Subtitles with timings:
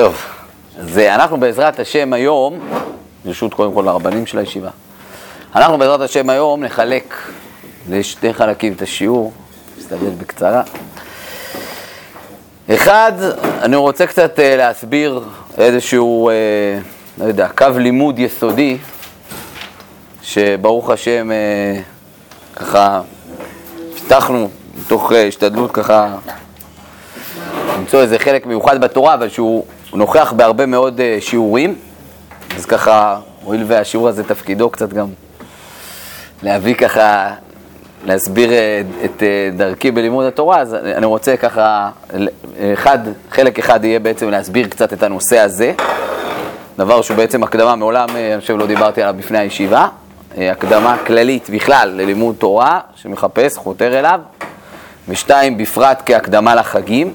[0.00, 0.16] טוב,
[0.78, 2.60] אז אה, אנחנו בעזרת השם היום,
[3.24, 4.70] ברשות קודם כל לרבנים של הישיבה,
[5.54, 7.14] אנחנו בעזרת השם היום נחלק
[7.90, 9.32] לשתי חלקים את השיעור,
[9.78, 10.62] נסתכל בקצרה.
[12.74, 13.12] אחד,
[13.62, 15.20] אני רוצה קצת אה, להסביר
[15.58, 16.34] איזשהו, אה,
[17.18, 18.78] לא יודע, קו לימוד יסודי,
[20.22, 21.30] שברוך השם,
[22.56, 23.00] ככה,
[23.96, 24.48] הבטחנו
[24.80, 26.16] מתוך השתדלות ככה
[27.78, 31.74] למצוא איזה חלק מיוחד בתורה, אבל שהוא נוכח בהרבה מאוד uh, שיעורים,
[32.56, 35.06] אז ככה, הואיל והשיעור הזה תפקידו קצת גם
[36.42, 37.30] להביא ככה,
[38.04, 41.90] להסביר uh, את uh, דרכי בלימוד התורה, אז אני רוצה ככה,
[42.74, 42.98] אחד,
[43.30, 45.72] חלק אחד יהיה בעצם להסביר קצת את הנושא הזה,
[46.78, 49.88] דבר שהוא בעצם הקדמה, מעולם, אני חושב לא דיברתי עליו בפני הישיבה,
[50.36, 54.20] הקדמה כללית בכלל ללימוד תורה, שמחפש, חותר אליו,
[55.08, 57.12] ושתיים, בפרט כהקדמה לחגים.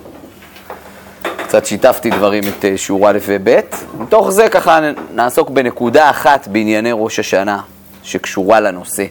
[1.37, 3.59] קצת שיתפתי דברים את אה, שיעור א' וב'.
[3.97, 4.79] מתוך זה ככה
[5.13, 7.59] נעסוק בנקודה אחת בענייני ראש השנה
[8.03, 9.05] שקשורה לנושא.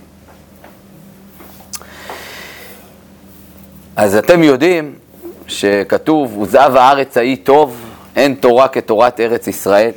[3.97, 4.95] אז אתם יודעים
[5.47, 7.77] שכתוב, עוזב הארץ ההיא טוב,
[8.17, 9.91] אין תורה כתורת ארץ ישראל.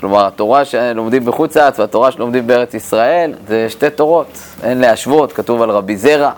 [0.00, 5.62] כלומר, התורה שלומדים בחוץ לארץ והתורה שלומדים בארץ ישראל זה שתי תורות, אין להשוות, כתוב
[5.62, 6.30] על רבי זרע,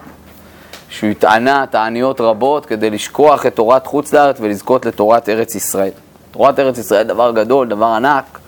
[0.91, 5.91] שהוא התענה תעניות רבות כדי לשכוח את תורת חוץ לארץ ולזכות לתורת ארץ ישראל.
[6.31, 8.39] תורת ארץ ישראל דבר גדול, דבר ענק.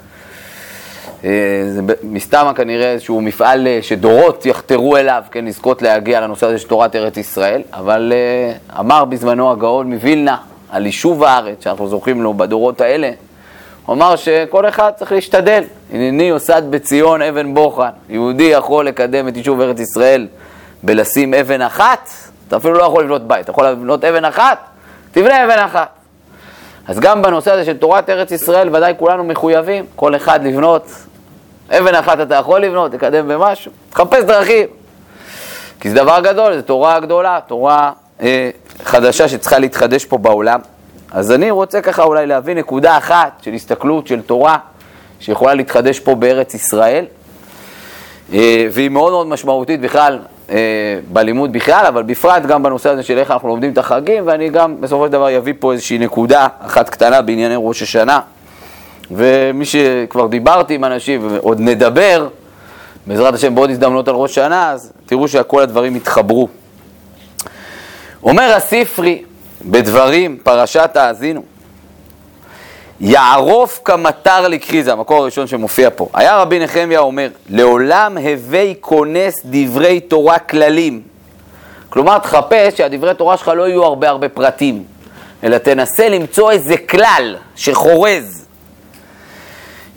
[1.24, 1.30] אה,
[1.66, 6.68] זה מסתמה כנראה איזשהו מפעל אה, שדורות יחתרו אליו, כן, לזכות להגיע לנושא הזה של
[6.68, 10.36] תורת ארץ ישראל, אבל אה, אמר בזמנו הגאון מווילנה
[10.70, 13.10] על יישוב הארץ, שאנחנו זוכים לו בדורות האלה,
[13.86, 15.62] הוא אמר שכל אחד צריך להשתדל.
[15.92, 17.88] הנני יוסד בציון אבן בוחן.
[18.08, 20.26] יהודי יכול לקדם את יישוב ארץ ישראל
[20.82, 22.10] בלשים אבן אחת,
[22.48, 24.58] אתה אפילו לא יכול לבנות בית, אתה יכול לבנות אבן אחת,
[25.12, 25.88] תבנה אבן אחת.
[26.88, 30.86] אז גם בנושא הזה של תורת ארץ ישראל, ודאי כולנו מחויבים, כל אחד לבנות,
[31.70, 34.66] אבן אחת אתה יכול לבנות, תקדם במשהו, תחפש דרכים.
[35.80, 37.92] כי זה דבר גדול, זו תורה גדולה, תורה
[38.22, 38.50] אה,
[38.82, 40.60] חדשה שצריכה להתחדש פה בעולם.
[41.10, 44.58] אז אני רוצה ככה אולי להביא נקודה אחת של הסתכלות של תורה
[45.20, 47.04] שיכולה להתחדש פה בארץ ישראל,
[48.32, 50.18] אה, והיא מאוד מאוד משמעותית בכלל
[51.12, 54.80] בלימוד בכלל, אבל בפרט גם בנושא הזה של איך אנחנו לומדים את החגים, ואני גם
[54.80, 58.20] בסופו של דבר אביא פה איזושהי נקודה אחת קטנה בענייני ראש השנה.
[59.10, 62.28] ומי שכבר דיברתי עם אנשים ועוד נדבר,
[63.06, 66.48] בעזרת השם בעוד הזדמנות על ראש השנה, אז תראו שכל הדברים התחברו.
[68.22, 69.22] אומר הספרי
[69.64, 71.42] בדברים, פרשת האזינו,
[73.00, 76.08] יערוף כמטר לקחי, זה המקור הראשון שמופיע פה.
[76.14, 81.02] היה רבי נחמיה אומר, לעולם הווי כונס דברי תורה כללים.
[81.88, 84.84] כלומר, תחפש שהדברי תורה שלך לא יהיו הרבה הרבה פרטים,
[85.44, 88.46] אלא תנסה למצוא איזה כלל שחורז.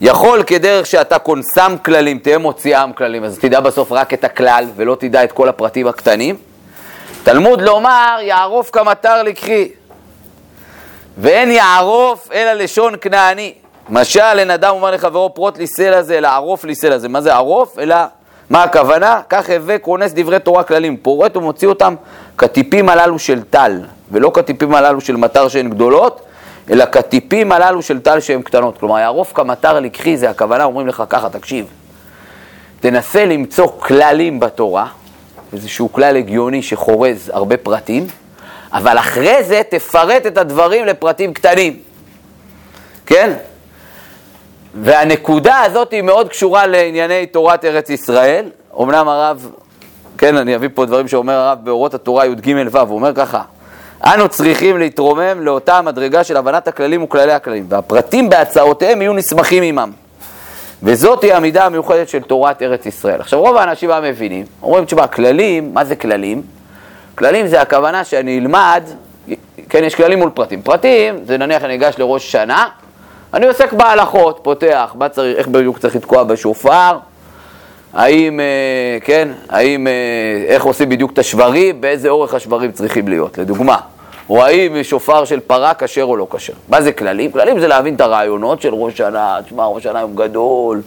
[0.02, 4.98] יכול כדרך שאתה כונסם כללים, תהיה מוציאם כללים, אז תדע בסוף רק את הכלל ולא
[5.00, 6.36] תדע את כל הפרטים הקטנים.
[7.24, 9.68] תלמוד לומר, יערוף כמטר לקחי.
[11.18, 13.54] ואין יערוף אלא לשון כנעני.
[13.90, 17.10] משל אין אדם אומר לחברו פרוט לי סלע זה, אלא ערוף לי סלע זה.
[17.10, 17.80] מה זה ערוף?
[17.80, 17.96] אלא,
[18.50, 19.22] מה הכוונה?
[19.30, 21.96] כך הווה כונס דברי תורה כללים, פורט ומוציא אותם
[22.38, 23.82] כטיפים הללו של טל,
[24.12, 26.22] ולא כטיפים הללו של מטר שהן גדולות,
[26.70, 28.78] אלא כטיפים הללו של טל שהן קטנות.
[28.78, 31.66] כלומר, יערוף כמטר לקחי, זה הכוונה, אומרים לך ככה, תקשיב,
[32.80, 34.88] תנסה למצוא כללים בתורה,
[35.54, 38.08] איזשהו כלל הגיוני שחורז הרבה פרטים,
[38.74, 41.78] אבל אחרי זה תפרט את הדברים לפרטים קטנים,
[43.06, 43.34] כן?
[44.76, 48.46] והנקודה הזאת היא מאוד קשורה לענייני תורת ארץ ישראל.
[48.80, 49.50] אמנם הרב,
[50.18, 53.42] כן, אני אביא פה דברים שאומר הרב באורות התורה י"ג ו', הוא אומר ככה,
[54.04, 59.92] אנו צריכים להתרומם לאותה המדרגה של הבנת הכללים וכללי הכללים, והפרטים בהצעותיהם יהיו נסמכים עמם.
[60.84, 63.22] וזאת היא המידה המיוחדת של תורת ארץ ישראל.
[63.22, 66.42] עכשיו, רוב האנשים המבינים, אומרים, תשמע, כללים, מה זה כללים?
[67.16, 68.84] כללים זה הכוונה שאני אלמד,
[69.70, 70.62] כן, יש כללים מול פרטים.
[70.62, 72.68] פרטים, זה נניח אני אגש לראש שנה,
[73.34, 76.98] אני עוסק בהלכות, פותח, מה צריך, איך בדיוק צריך לתקוע בשופר,
[77.94, 79.94] האם, אה, כן, האם, אה,
[80.48, 83.78] איך עושים בדיוק את השברים, באיזה אורך השברים צריכים להיות, לדוגמה.
[84.30, 86.54] או האם שופר של פרה כשר או לא כשר.
[86.70, 87.32] מה זה כללים?
[87.32, 90.82] כללים זה להבין את הרעיונות של ראש שנה, תשמע, ראש שנה יום גדול,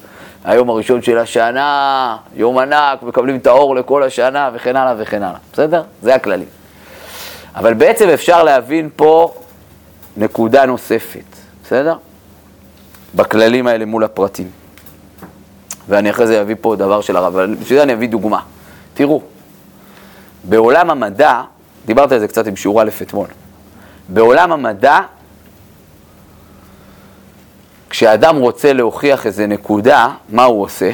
[0.47, 5.39] היום הראשון של השנה, יום ענק, מקבלים את האור לכל השנה וכן הלאה וכן הלאה,
[5.53, 5.83] בסדר?
[6.03, 6.49] זה הכללים.
[7.57, 9.35] אבל בעצם אפשר להבין פה
[10.17, 11.25] נקודה נוספת,
[11.65, 11.97] בסדר?
[13.15, 14.51] בכללים האלה מול הפרטים.
[15.89, 18.41] ואני אחרי זה אביא פה דבר של הרב, אבל בשביל זה אני אביא דוגמה.
[18.95, 19.23] תראו,
[20.45, 21.43] בעולם המדע,
[21.87, 23.27] דיברתי על זה קצת עם שיעור א' אתמול,
[24.09, 25.01] בעולם המדע
[27.97, 30.91] כשאדם רוצה להוכיח איזה נקודה, מה הוא עושה?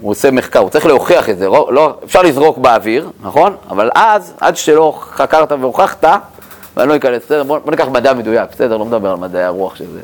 [0.00, 3.56] הוא עושה מחקר, הוא צריך להוכיח את זה, לא, לא, אפשר לזרוק באוויר, נכון?
[3.70, 6.04] אבל אז, עד שלא חקרת והוכחת,
[6.76, 7.42] ואני לא אכנס, בסדר?
[7.42, 8.76] בוא, בוא ניקח מדע מדויק, בסדר?
[8.76, 10.00] לא מדבר על מדעי הרוח שזה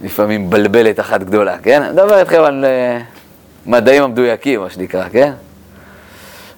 [0.00, 1.82] לפעמים בלבלת אחת גדולה, כן?
[1.82, 3.02] אני מדבר איתכם על uh,
[3.66, 5.32] מדעים המדויקים, מה שנקרא, כן?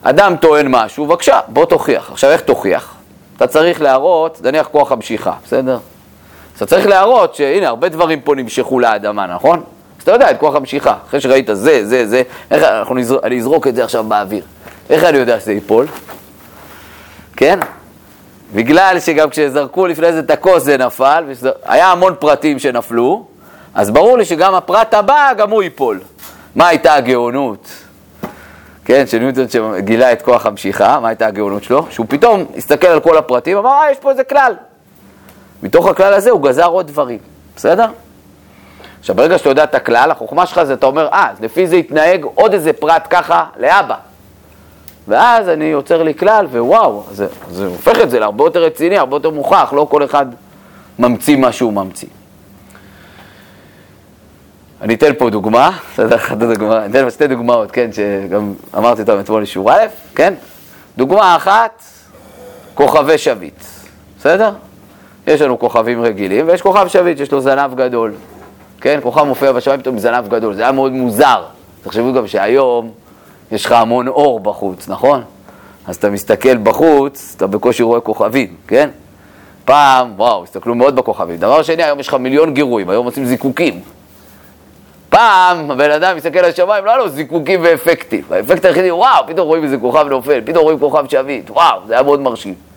[0.02, 2.10] אדם טוען משהו, בבקשה, בוא תוכיח.
[2.10, 2.94] עכשיו, איך תוכיח?
[3.36, 5.78] אתה צריך להראות, נניח כוח המשיכה, בסדר?
[6.60, 9.62] אתה צריך להראות שהנה, הרבה דברים פה נמשכו לאדמה, נכון?
[9.96, 10.94] אז אתה יודע את כוח המשיכה.
[11.08, 14.44] אחרי שראית זה, זה, זה, איך אנחנו נזרוק, אני אזרוק את זה עכשיו באוויר.
[14.90, 15.86] איך אני יודע שזה ייפול?
[17.36, 17.58] כן?
[18.54, 21.24] בגלל שגם כשזרקו לפני זה את הכוס זה נפל,
[21.64, 23.24] היה המון פרטים שנפלו,
[23.74, 26.00] אז ברור לי שגם הפרט הבא, גם הוא ייפול.
[26.54, 27.68] מה הייתה הגאונות?
[28.84, 31.86] כן, שניוטון שגילה את כוח המשיכה, מה הייתה הגאונות שלו?
[31.90, 34.54] שהוא פתאום הסתכל על כל הפרטים, אמר, אה, יש פה איזה כלל.
[35.62, 37.18] מתוך הכלל הזה הוא גזר עוד דברים,
[37.56, 37.86] בסדר?
[39.00, 42.24] עכשיו, ברגע שאתה יודע את הכלל, החוכמה שלך זה, אתה אומר, אה, לפי זה יתנהג
[42.34, 43.96] עוד איזה פרט ככה לאבא.
[45.08, 49.16] ואז אני יוצר לי כלל, ווואו, זה, זה הופך את זה להרבה יותר רציני, הרבה
[49.16, 50.26] יותר מוכח, לא כל אחד
[50.98, 52.08] ממציא מה שהוא ממציא.
[54.80, 59.20] אני אתן פה דוגמה, בסדר, אחת הדוגמה, אני אתן שתי דוגמאות, כן, שגם אמרתי אותן
[59.20, 60.34] אתמול לשיעור א', כן?
[60.96, 61.82] דוגמה אחת,
[62.74, 63.64] כוכבי שביט,
[64.18, 64.52] בסדר?
[65.30, 68.12] יש לנו כוכבים רגילים, ויש כוכב שביט שיש לו זנב גדול,
[68.80, 68.98] כן?
[69.02, 71.42] כוכב מופיע בשמיים פתאום עם זנב גדול, זה היה מאוד מוזר.
[71.82, 72.90] תחשבו גם שהיום
[73.52, 75.22] יש לך המון אור בחוץ, נכון?
[75.86, 78.90] אז אתה מסתכל בחוץ, אתה בקושי רואה כוכבים, כן?
[79.64, 81.36] פעם, וואו, הסתכלו מאוד בכוכבים.
[81.36, 83.80] דבר שני, היום יש לך מיליון גירויים, היום עושים זיקוקים.
[85.08, 88.22] פעם הבן אדם מסתכל על השמיים, לא היה לו זיקוקים ואפקטים.
[88.30, 92.02] האפקט היחידי, וואו, פתאום רואים איזה כוכב נופל, פתאום רואים כוכב שביט, וואו, זה היה
[92.02, 92.69] מאוד מרשים.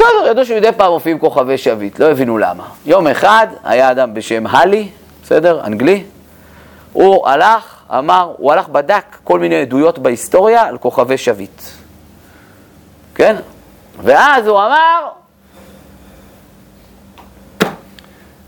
[0.00, 2.64] בסדר, ידעו שמדי פעם מופיעים כוכבי שביט, לא הבינו למה.
[2.86, 4.88] יום אחד היה אדם בשם הלי,
[5.22, 6.04] בסדר, אנגלי,
[6.92, 11.62] הוא הלך, אמר, הוא הלך, בדק כל מיני עדויות בהיסטוריה על כוכבי שביט.
[13.14, 13.36] כן?
[14.02, 15.08] ואז הוא אמר,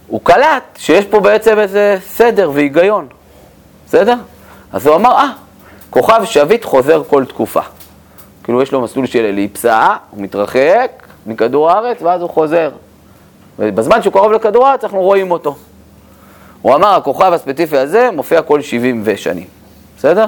[0.07, 3.09] הוא קלט שיש פה בעצם איזה סדר והיגיון,
[3.87, 4.15] בסדר?
[4.73, 5.29] אז הוא אמר, אה,
[5.91, 7.63] כוכב שביט חוזר כל תקופה.
[8.45, 12.71] כאילו יש לו מסלול של אליפסה, הוא מתרחק מכדור הארץ ואז הוא חוזר.
[13.59, 15.57] ובזמן שהוא קרוב לכדור הארץ אנחנו רואים אותו.
[16.63, 19.47] הוא אמר, הכוכב הספציפי הזה מופיע כל 70 ושנים,
[19.99, 20.27] בסדר?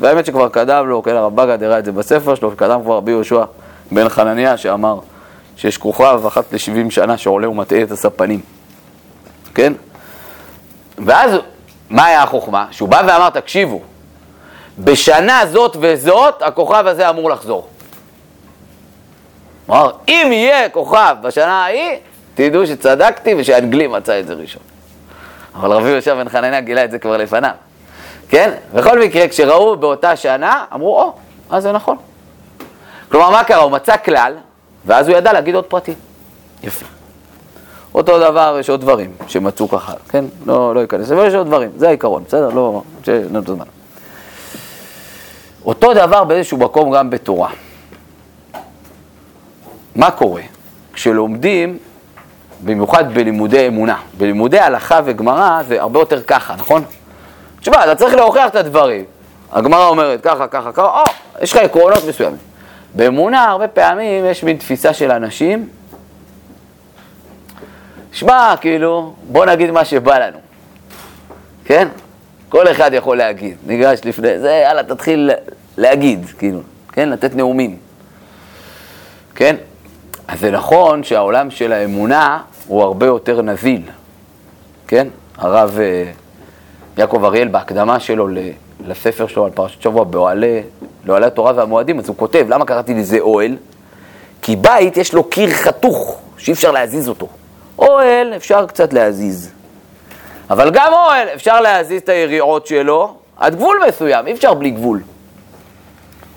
[0.00, 3.10] והאמת שכבר קדם לו, כן, הרב בגד הראה את זה בספר שלו, קדם כבר רבי
[3.10, 3.44] יהושע
[3.90, 4.98] בן חנניה שאמר
[5.56, 8.40] שיש כוכב אחת ל-70 שנה שעולה ומטעה את הספנים.
[9.54, 9.72] כן?
[10.98, 11.32] ואז,
[11.90, 12.66] מה היה החוכמה?
[12.70, 13.80] שהוא בא ואמר, תקשיבו,
[14.78, 17.66] בשנה זאת וזאת, הכוכב הזה אמור לחזור.
[19.72, 21.96] אמר, אם יהיה כוכב בשנה ההיא,
[22.34, 24.62] תדעו שצדקתי ושהאנגלי מצא את זה ראשון.
[25.54, 27.52] אבל רבי יהושע בן חנניה גילה את זה כבר לפניו.
[28.28, 28.52] כן?
[28.74, 31.12] בכל מקרה, כשראו באותה שנה, אמרו, או,
[31.50, 31.96] אז זה נכון.
[33.08, 33.62] כלומר, מה קרה?
[33.62, 34.34] הוא מצא כלל,
[34.86, 35.94] ואז הוא ידע להגיד עוד פרטים.
[36.62, 36.86] יפה.
[37.94, 40.24] אותו דבר, יש עוד דברים שמצאו ככה, כן?
[40.46, 42.48] לא, לא אכנס, אבל יש עוד דברים, זה העיקרון, בסדר?
[42.48, 43.64] לא, שנתנו זמן.
[45.64, 47.50] אותו דבר באיזשהו מקום גם בתורה.
[49.96, 50.42] מה קורה?
[50.92, 51.78] כשלומדים,
[52.64, 56.84] במיוחד בלימודי אמונה, בלימודי הלכה וגמרא זה הרבה יותר ככה, נכון?
[57.60, 59.04] תשמע, אתה צריך להוכיח את הדברים.
[59.52, 61.04] הגמרא אומרת ככה, ככה, ככה, או,
[61.42, 62.38] יש לך עקרונות מסוימים.
[62.94, 65.68] באמונה הרבה פעמים יש מין תפיסה של אנשים
[68.12, 70.38] שמע, כאילו, בוא נגיד מה שבא לנו,
[71.64, 71.88] כן?
[72.48, 75.30] כל אחד יכול להגיד, ניגש לפני זה, יאללה, תתחיל
[75.76, 76.60] להגיד, כאילו,
[76.92, 77.08] כן?
[77.08, 77.76] לתת נאומים,
[79.34, 79.56] כן?
[80.28, 83.82] אז זה נכון שהעולם של האמונה הוא הרבה יותר נזיל,
[84.86, 85.08] כן?
[85.38, 86.10] הרב אה,
[86.98, 88.28] יעקב אריאל בהקדמה שלו
[88.86, 90.62] לספר שלו על פרשת שבוע באוהלי,
[91.04, 93.56] לאוהלי התורה והמועדים, אז הוא כותב, למה קראתי לזה אוהל?
[94.42, 97.28] כי בית יש לו קיר חתוך שאי אפשר להזיז אותו.
[97.78, 99.50] אוהל אפשר קצת להזיז.
[100.50, 105.00] אבל גם אוהל אפשר להזיז את היריעות שלו עד גבול מסוים, אי אפשר בלי גבול.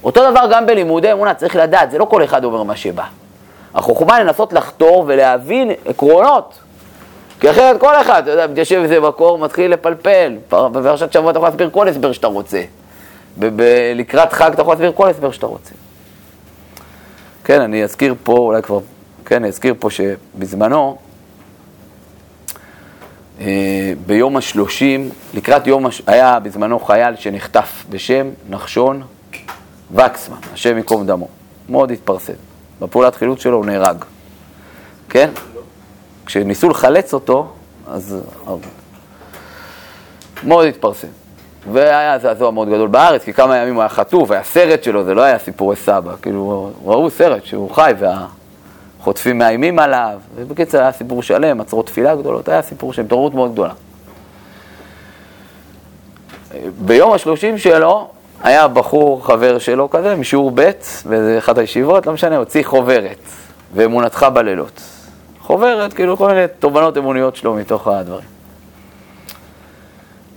[0.04, 3.04] אותו דבר גם בלימודי אמונה, צריך לדעת, זה לא כל אחד אומר מה שבא.
[3.76, 6.60] החוכמה לנסות לחתור ולהבין עקרונות.
[7.40, 10.38] כי אחרת כל אחד, אתה יודע, מתיישב איזה מקור, מתחיל לפלפל.
[10.50, 12.62] בפרשת שבוע אתה יכול להסביר כל הסבר שאתה רוצה.
[13.96, 15.74] לקראת חג אתה יכול להסביר כל הסבר שאתה רוצה.
[17.44, 18.80] כן, אני אזכיר פה, אולי כבר,
[19.26, 20.98] כן, אני אזכיר פה שבזמנו,
[23.42, 26.02] אה, ביום השלושים, לקראת יום, הש...
[26.08, 29.02] היה בזמנו חייל שנחטף בשם נחשון
[29.92, 31.28] וקסמן, השם ייקום דמו,
[31.70, 32.55] מאוד התפרסם.
[32.82, 33.98] בפעולת חילוץ שלו הוא נהרג,
[35.10, 35.30] כן?
[36.26, 37.48] כשניסו לחלץ אותו,
[37.88, 38.18] אז
[40.44, 41.08] מאוד התפרסם.
[41.72, 45.14] והיה זעזוע מאוד גדול בארץ, כי כמה ימים הוא היה חטוף, היה סרט שלו, זה
[45.14, 47.92] לא היה סיפורי סבא, כאילו ראו סרט שהוא חי
[49.00, 53.52] והחוטפים מאיימים עליו, ובקיצר היה סיפור שלם, עצרות תפילה גדולות, היה סיפור של התעוררות מאוד
[53.52, 53.74] גדולה.
[56.86, 58.10] ביום השלושים שלו,
[58.44, 60.72] היה בחור חבר שלו כזה, משיעור ב'
[61.06, 63.20] באיזה אחת הישיבות, לא משנה, הוציא חוברת,
[63.74, 64.82] ואמונתך בלילות.
[65.42, 68.26] חוברת, כאילו כל מיני תובנות אמוניות שלו מתוך הדברים.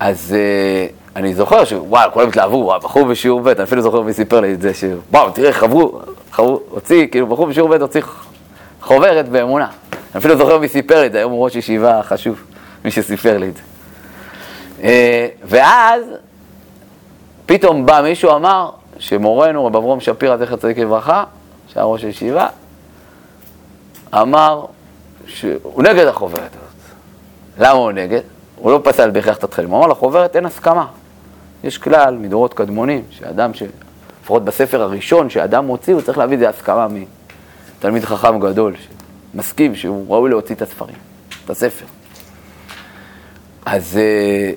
[0.00, 4.40] אז uh, אני זוכר שוואו, כולם התלהבו, בחור בשיעור ב', אני אפילו זוכר מי סיפר
[4.40, 6.00] לי את זה, שוואו, תראה, חברו,
[6.30, 8.00] חברו, הוציא, כאילו בחור בשיעור ב' הוציא
[8.80, 9.66] חוברת באמונה.
[9.92, 12.42] אני אפילו זוכר מי סיפר לי את זה, היום הוא ראש ישיבה חשוב,
[12.84, 13.62] מי שסיפר לי את זה.
[14.80, 14.84] Uh,
[15.44, 16.02] ואז
[17.48, 21.24] פתאום בא מישהו אמר שמורנו, רב אברום שפירא, זכר צדיק לברכה,
[21.68, 22.48] שהיה ראש הישיבה,
[24.14, 24.64] אמר
[25.26, 26.94] שהוא נגד החוברת הזאת.
[27.58, 28.20] למה הוא נגד?
[28.56, 30.86] הוא לא פסל בהכרח את התכנים, הוא אמר לחוברת אין הסכמה.
[31.64, 33.62] יש כלל מדורות קדמונים, שאדם, ש...
[34.22, 36.86] לפחות בספר הראשון שאדם מוציא, הוא צריך להביא את זה הסכמה
[37.78, 38.74] מתלמיד חכם גדול,
[39.34, 40.96] שמסכים שהוא ראוי להוציא את הספרים,
[41.44, 41.86] את הספר.
[43.66, 44.50] אז אה,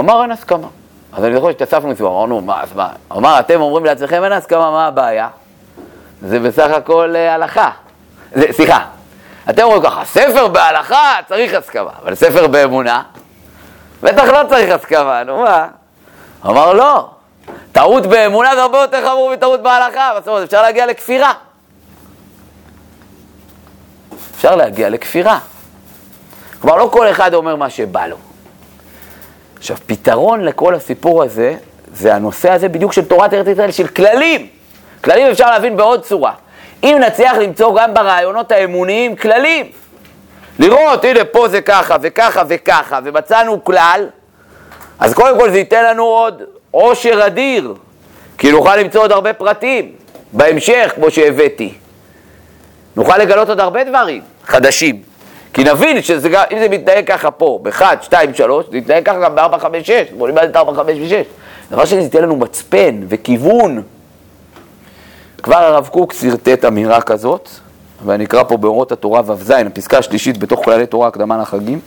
[0.00, 0.68] אמר אין הסכמה.
[1.16, 2.88] אז אני זוכר שהתאספנו מסביבו, אמרנו, מה, אז מה?
[3.12, 5.28] אמר, אתם אומרים לעצמכם אין הסכמה, מה הבעיה?
[6.22, 7.70] זה בסך הכל אה, הלכה.
[8.32, 8.84] זה, סליחה,
[9.50, 13.02] אתם אומרים ככה, ספר בהלכה צריך הסכמה, אבל ספר באמונה,
[14.02, 15.66] בטח לא צריך הסכמה, נו מה?
[16.46, 17.08] אמר לא,
[17.72, 21.32] טעות באמונה זה הרבה יותר חמור מטעות בהלכה, זאת אומרת, אפשר להגיע לכפירה.
[24.36, 25.38] אפשר להגיע לכפירה.
[26.60, 28.16] כלומר, לא כל אחד אומר מה שבא לו.
[29.64, 31.54] עכשיו, פתרון לכל הסיפור הזה,
[31.94, 34.46] זה הנושא הזה בדיוק של תורת ארץ ישראל, של כללים.
[35.04, 36.32] כללים אפשר להבין בעוד צורה.
[36.82, 39.66] אם נצליח למצוא גם ברעיונות האמוניים כללים,
[40.58, 44.06] לראות, הנה פה זה ככה וככה וככה, ומצאנו כלל,
[44.98, 47.74] אז קודם כל זה ייתן לנו עוד עושר אדיר,
[48.38, 49.92] כי נוכל למצוא עוד הרבה פרטים
[50.32, 51.74] בהמשך, כמו שהבאתי.
[52.96, 55.13] נוכל לגלות עוד הרבה דברים חדשים.
[55.54, 56.18] כי נבין שאם
[56.58, 60.26] זה מתנהג ככה פה, ב-1, 2, 3, זה מתנהג ככה גם ב-4, 5, 6, בואו
[60.30, 61.14] נלמד את 4, 5 ו-6.
[61.70, 63.82] דבר שני, זה ייתן לנו מצפן וכיוון.
[65.42, 67.48] כבר הרב קוק שרטט אמירה כזאת,
[68.04, 71.80] ואני אקרא פה באורות התורה ו"ז, הפסקה השלישית בתוך כללי תורה הקדמה לחגים.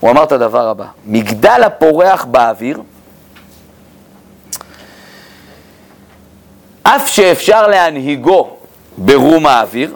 [0.00, 2.80] הוא אמר את הדבר הבא: מגדל הפורח באוויר,
[6.82, 8.50] אף שאפשר להנהיגו
[8.98, 9.94] ברום האוויר,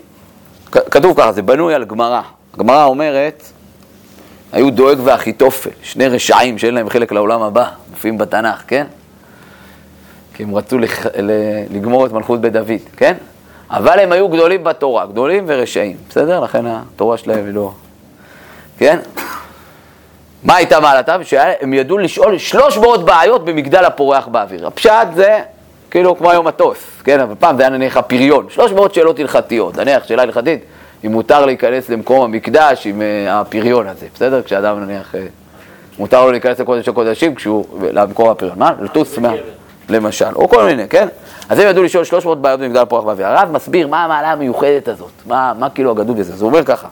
[0.71, 2.21] כתוב ככה, זה בנוי על גמרא.
[2.55, 3.43] הגמרא אומרת,
[4.53, 8.87] היו דואג ואחיתופל, שני רשעים שאין להם חלק לעולם הבא, מופיעים בתנ"ך, כן?
[10.35, 11.07] כי הם רצו לח...
[11.71, 13.15] לגמור את מלכות בית דוד, כן?
[13.71, 16.41] אבל הם היו גדולים בתורה, גדולים ורשעים, בסדר?
[16.41, 17.73] לכן התורה שלהם היא לא...
[18.79, 18.99] כן?
[20.43, 21.21] מה הייתה מעלתם?
[21.25, 24.67] שהם ידעו לשאול 300 בעיות במגדל הפורח באוויר.
[24.67, 25.41] הפשט זה
[25.91, 27.21] כאילו כמו היום מטוס, כן?
[27.21, 28.47] אבל פעם זה היה נניח הפריון.
[28.51, 29.77] 300 שאלות הלכתיות.
[29.77, 30.65] נניח שאלה הלכתית,
[31.07, 34.43] אם מותר להיכנס למקום המקדש עם uh, הפריון הזה, בסדר?
[34.43, 35.19] כשאדם נניח, uh,
[35.99, 38.59] מותר לו להיכנס לקודש הקודשים כשהוא, למקום הפריון.
[38.59, 38.73] מה?
[38.81, 39.33] לטוס מה...
[39.89, 41.09] למשל, או כל מיני, כן?
[41.49, 43.27] אז הם ידעו לשאול 300 בעיות במגדל הפורח באוויר.
[43.27, 46.33] הרב מסביר מה המעלה המיוחדת הזאת, מה, מה כאילו הגדול בזה.
[46.33, 46.89] אז הוא אומר ככה,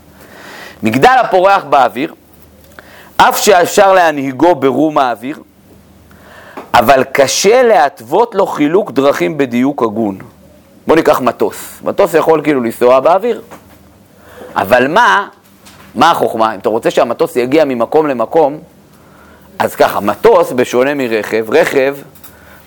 [0.83, 2.15] מגדל הפורח באוויר,
[3.17, 5.39] אף שאפשר להנהיגו ברום האוויר,
[6.75, 10.19] אבל קשה להתוות לו חילוק דרכים בדיוק הגון.
[10.87, 11.81] בוא ניקח מטוס.
[11.85, 13.43] מטוס יכול כאילו לנסוע באוויר,
[14.57, 15.29] אבל מה,
[15.95, 16.55] מה החוכמה?
[16.55, 18.59] אם אתה רוצה שהמטוס יגיע ממקום למקום,
[19.59, 21.97] אז ככה, מטוס בשונה מרכב, רכב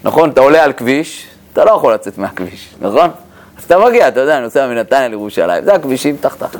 [0.03, 0.29] נכון?
[0.29, 3.09] אתה עולה על כביש, אתה לא יכול לצאת מהכביש, נכון?
[3.57, 6.57] אז אתה מגיע, אתה יודע, נוסע מנתניה לירושלים, זה הכבישים תחתיך.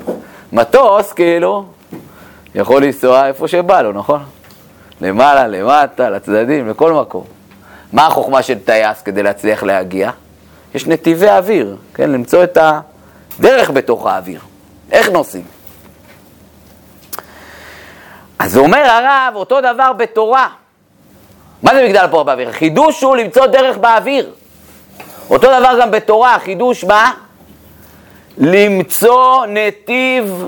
[0.54, 1.66] מטוס, כאילו,
[2.56, 4.24] יכול לנסוע איפה שבא לו, נכון?
[5.02, 7.24] למעלה, למטה, לצדדים, לכל מקום.
[7.94, 10.12] מה החוכמה של טייס כדי להצליח להגיע?
[10.76, 12.10] יש נתיבי אוויר, כן?
[12.10, 12.58] למצוא את
[13.40, 14.40] הדרך בתוך האוויר.
[14.92, 15.46] איך נוסעים?
[18.40, 20.50] אז אומר הרב, אותו דבר בתורה.
[21.64, 22.52] מה זה מגדל הפורח באוויר?
[22.52, 24.32] חידוש הוא למצוא דרך באוויר.
[25.30, 27.12] אותו דבר גם בתורה, חידוש מה?
[28.38, 30.46] למצוא נתיב,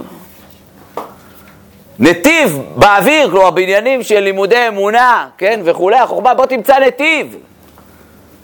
[1.99, 7.37] נתיב באוויר, כלומר בעניינים של לימודי אמונה, כן, וכולי, החוכמה, בוא תמצא נתיב.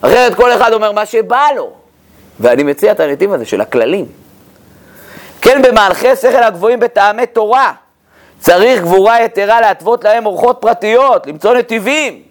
[0.01, 1.71] אחרת כל אחד אומר מה שבא לו.
[2.39, 4.22] ואני מציע את הנתיב הזה של הכללים.
[5.43, 7.71] כן, במהלכי שכל הגבוהים בטעמי תורה,
[8.39, 12.21] צריך גבורה יתרה להתוות להם אורחות פרטיות, למצוא נתיבים.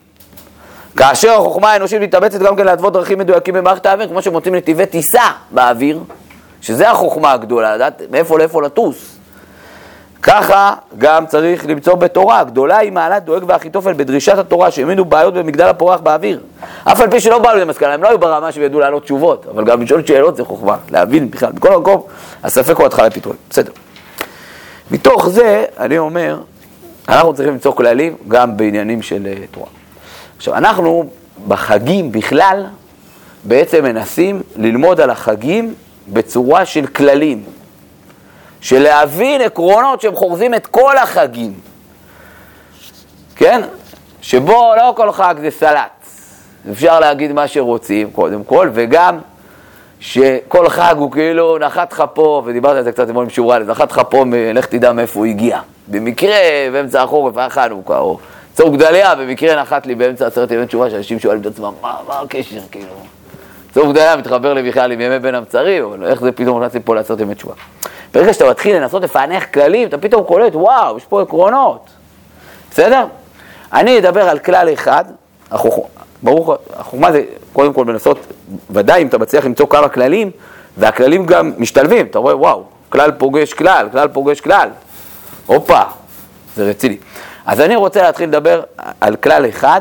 [0.97, 5.31] כאשר החוכמה האנושית מתאמצת גם כן להתוות דרכים מדויקים במערכת האוויר, כמו שמוצאים נתיבי טיסה
[5.51, 6.01] באוויר,
[6.61, 9.19] שזה החוכמה הגדולה, לדעת מאיפה לאיפה לטוס.
[10.23, 12.45] ככה גם צריך למצוא בתורה.
[12.45, 16.41] גדולה היא מעלת דואג ואחיתופל בדרישת התורה שהעמידו בעיות במגדל הפורח באוויר.
[16.85, 19.65] אף על פי שלא באו למסקנה, הם לא היו ברמה שהם ידעו לענות תשובות, אבל
[19.65, 21.53] גם לשאול שאלות זה חוכמה, להבין בכלל.
[21.53, 22.03] בכל מקום,
[22.43, 23.37] הספק הוא התחלה לפתרון.
[23.51, 23.73] בסדר.
[24.91, 26.41] מתוך זה, אני אומר,
[27.09, 29.67] אנחנו צריכים למצוא כללים גם בעניינים של אה, תורה.
[30.37, 31.11] עכשיו, אנחנו
[31.49, 32.67] בחגים בכלל,
[33.45, 35.75] בעצם מנסים ללמוד על החגים
[36.09, 37.45] בצורה של כללים.
[38.63, 41.55] של להבין עקרונות שהם חורזים את כל החגים,
[43.37, 43.61] כן?
[44.23, 46.07] שבו לא כל חג זה סלט,
[46.71, 49.19] אפשר להגיד מה שרוצים קודם כל, וגם
[50.01, 53.59] שכל חג הוא כאילו נחת לך פה, ודיברתי על זה קצת אתמול עם שיעור א',
[53.59, 55.61] נחת לך פה, לך תדע מאיפה הוא הגיע.
[55.89, 56.37] במקרה,
[56.73, 58.19] באמצע החורף היה חנוכה, או
[58.55, 62.21] צור גדליה, במקרה נחת לי באמצע עשרת ימי תשובה, שאנשים שואלים את עצמם, מה, מה
[62.21, 63.12] הקשר, כאילו?
[63.75, 66.95] צור גדליה מתחבר לי בכלל עם ימי בין המצרים, אבל איך זה פתאום נכנסתי פה
[66.95, 67.55] לעשרת ימי תשובה?
[68.15, 71.91] ברגע שאתה מתחיל לנסות לפענח כללים, אתה פתאום קולט, וואו, יש פה עקרונות.
[72.71, 73.05] בסדר?
[73.73, 75.05] אני אדבר על כלל אחד,
[75.51, 75.85] החוכמה,
[76.23, 78.19] ברור, החוכמה זה קודם כל לנסות,
[78.71, 80.31] ודאי אם אתה מצליח למצוא כמה כללים,
[80.77, 84.69] והכללים גם משתלבים, אתה רואה, וואו, כלל פוגש כלל, כלל פוגש כלל.
[85.47, 85.83] הופה,
[86.57, 86.97] זה רציני.
[87.47, 88.63] אז אני רוצה להתחיל לדבר
[89.01, 89.81] על כלל אחד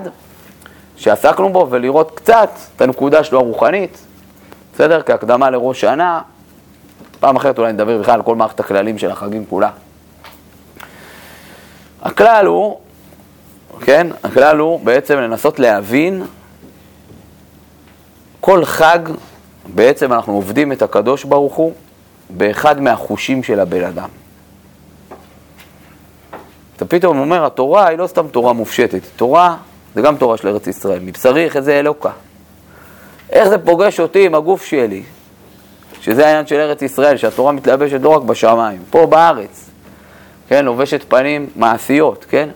[1.02, 3.98] שעסקנו בו ולראות קצת את הנקודה שלו הרוחנית,
[4.74, 5.02] בסדר?
[5.02, 6.22] כהקדמה לראש שנה,
[7.20, 9.70] פעם אחרת אולי נדבר בכלל על כל מערכת הכללים של החגים כולה.
[12.02, 12.80] הכלל הוא,
[13.82, 16.24] כן, הכלל הוא בעצם לנסות להבין
[18.40, 19.00] כל חג,
[19.66, 21.74] בעצם אנחנו עובדים את הקדוש ברוך הוא
[22.30, 24.10] באחד מהחושים של הבן אדם.
[26.76, 29.58] אתה פתאום אומר, התורה היא לא סתם תורה מופשטת, תורה
[29.96, 32.12] זה גם תורה של ארץ ישראל, מבשרי יחזה אלוקה.
[33.32, 35.04] איך זה פוגש אותי עם הגוף שלי,
[36.02, 39.70] שזה העניין של ארץ ישראל, שהתורה מתלבשת לא רק בשמיים, פה בארץ,
[40.48, 42.50] כן, לובשת פנים מעשיות, כן,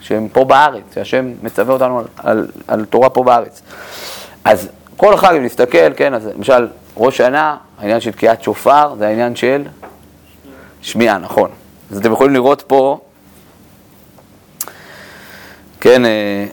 [0.00, 3.62] שהם פה בארץ, שהשם מצווה אותנו על, על, על תורה פה בארץ.
[4.44, 9.08] אז כל אחד, אם נסתכל, כן, אז למשל, ראש שנה, העניין של תקיעת שופר, זה
[9.08, 9.62] העניין של
[10.82, 11.50] שמיעה, נכון.
[11.90, 13.00] אז אתם יכולים לראות פה,
[15.80, 16.46] כן, אה,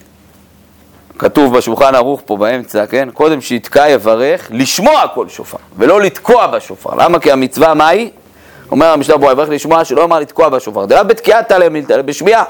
[1.18, 3.08] כתוב בשולחן ערוך פה באמצע, כן?
[3.14, 6.90] קודם שיתקע יברך, לשמוע כל שופר, ולא לתקוע בשופר.
[6.94, 7.18] למה?
[7.18, 8.10] כי המצווה, מה היא?
[8.70, 10.84] אומר המשנה בו, יברך לשמוע, שלא אמר לתקוע בשופר.
[10.84, 12.44] דלה בתקיעת תעלה מלתעלה בשמיעה,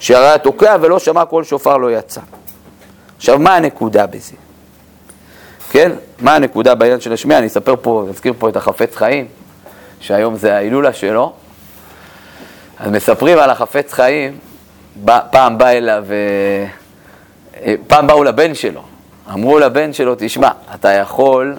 [0.00, 2.20] שהרי התוקע ולא שמע כל שופר לא יצא.
[3.16, 4.34] עכשיו, מה הנקודה בזה?
[5.70, 5.92] כן?
[6.20, 7.38] מה הנקודה בעניין של השמיעה?
[7.38, 9.26] אני אספר פה, אזכיר פה את החפץ חיים,
[10.00, 11.32] שהיום זה ההילולה שלו.
[12.78, 14.38] אז מספרים על החפץ חיים,
[15.04, 16.04] פעם בא אליו...
[17.62, 18.82] אה, פעם באו לבן שלו,
[19.32, 21.56] אמרו לבן שלו, תשמע, אתה יכול,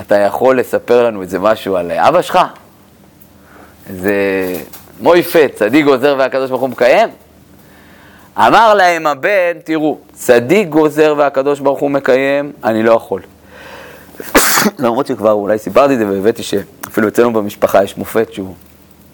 [0.00, 2.38] אתה יכול לספר לנו איזה משהו על אבא שלך?
[3.88, 4.14] איזה
[5.00, 7.08] מויפה, צדיק גוזר והקדוש ברוך הוא מקיים?
[8.36, 13.22] אמר להם הבן, תראו, צדיק גוזר והקדוש ברוך הוא מקיים, אני לא יכול.
[14.78, 18.54] למרות שכבר אולי סיפרתי את זה והבאתי שאפילו אצלנו במשפחה יש מופת שהוא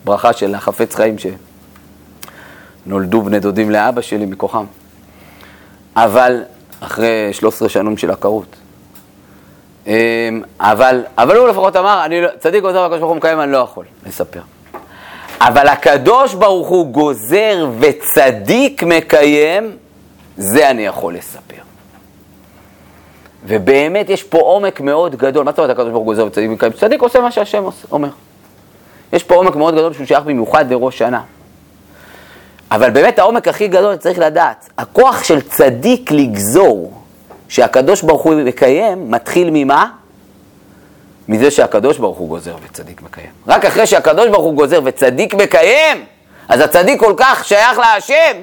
[0.04, 1.18] ברכה של החפץ חיים
[2.86, 4.64] שנולדו בני דודים לאבא שלי מכוחם.
[5.96, 6.42] אבל,
[6.80, 8.56] אחרי 13 שנים של עקרות.
[9.86, 9.92] אמ,
[10.60, 13.58] אבל, אבל הוא לפחות אמר, אני לא, צדיק גוזר והקדוש ברוך הוא מקיים, אני לא
[13.58, 14.40] יכול לספר.
[15.40, 19.76] אבל הקדוש ברוך הוא גוזר וצדיק מקיים,
[20.36, 21.62] זה אני יכול לספר.
[23.46, 25.44] ובאמת יש פה עומק מאוד גדול.
[25.44, 26.72] מה זאת אומרת הקדוש ברוך הוא גוזר וצדיק מקיים?
[26.72, 28.08] צדיק עושה מה שהשם אומר.
[29.12, 31.20] יש פה עומק מאוד גדול שהוא שייך במיוחד לראש שנה.
[32.70, 36.92] אבל באמת העומק הכי גדול צריך לדעת, הכוח של צדיק לגזור,
[37.48, 39.90] שהקדוש ברוך הוא מקיים, מתחיל ממה?
[41.28, 43.30] מזה שהקדוש ברוך הוא גוזר וצדיק מקיים.
[43.48, 46.04] רק אחרי שהקדוש ברוך הוא גוזר וצדיק מקיים,
[46.48, 48.36] אז הצדיק כל כך שייך להשם,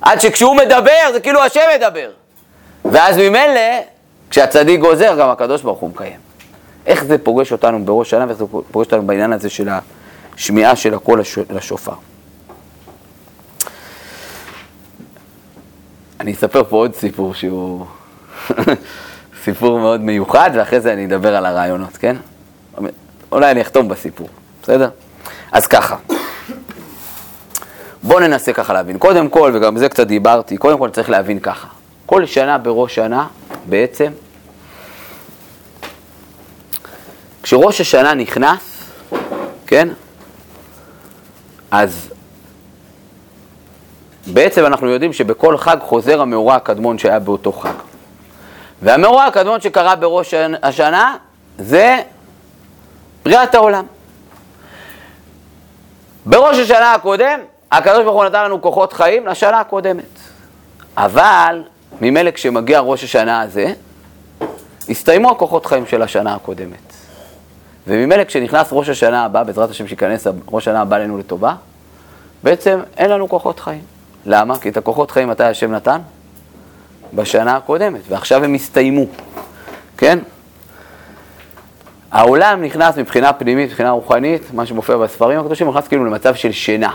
[0.00, 2.10] עד שכשהוא מדבר זה כאילו השם מדבר.
[2.84, 3.80] ואז ממילא,
[4.30, 6.18] כשהצדיק גוזר, גם הקדוש ברוך הוא מקיים.
[6.86, 9.68] איך זה פוגש אותנו בראש שנה ואיך זה פוגש אותנו בעניין הזה של
[10.36, 11.92] השמיעה של הקול לשופר.
[16.20, 17.86] אני אספר פה עוד סיפור שהוא
[19.44, 22.16] סיפור מאוד מיוחד, ואחרי זה אני אדבר על הרעיונות, כן?
[23.32, 24.28] אולי אני אחתום בסיפור,
[24.62, 24.90] בסדר?
[25.52, 25.96] אז ככה,
[28.02, 28.98] בואו ננסה ככה להבין.
[28.98, 31.68] קודם כל, וגם בזה קצת דיברתי, קודם כל צריך להבין ככה.
[32.06, 33.26] כל שנה בראש שנה,
[33.66, 34.12] בעצם,
[37.42, 38.90] כשראש השנה נכנס,
[39.66, 39.88] כן?
[41.70, 42.10] אז
[44.32, 47.72] בעצם אנחנו יודעים שבכל חג חוזר המאורע הקדמון שהיה באותו חג.
[48.82, 51.16] והמאורע הקדמון שקרה בראש השנה
[51.58, 52.02] זה
[53.24, 53.84] בריאת העולם.
[56.26, 57.40] בראש השנה הקודם,
[57.72, 60.18] הקדוש ברוך הוא נתן לנו כוחות חיים לשנה הקודמת.
[60.96, 61.62] אבל,
[62.00, 63.72] ממילא כשמגיע ראש השנה הזה,
[64.88, 66.92] הסתיימו הכוחות חיים של השנה הקודמת.
[67.86, 71.54] וממילא כשנכנס ראש השנה הבא, בעזרת השם שייכנס ראש השנה הבא עלינו לטובה,
[72.42, 73.97] בעצם אין לנו כוחות חיים.
[74.30, 74.58] למה?
[74.58, 75.98] כי את הכוחות חיים מתי השם נתן?
[77.14, 79.04] בשנה הקודמת, ועכשיו הם הסתיימו,
[79.96, 80.18] כן?
[82.12, 86.90] העולם נכנס מבחינה פנימית, מבחינה רוחנית, מה שמופיע בספרים הקדושים, נכנס כאילו למצב של שינה,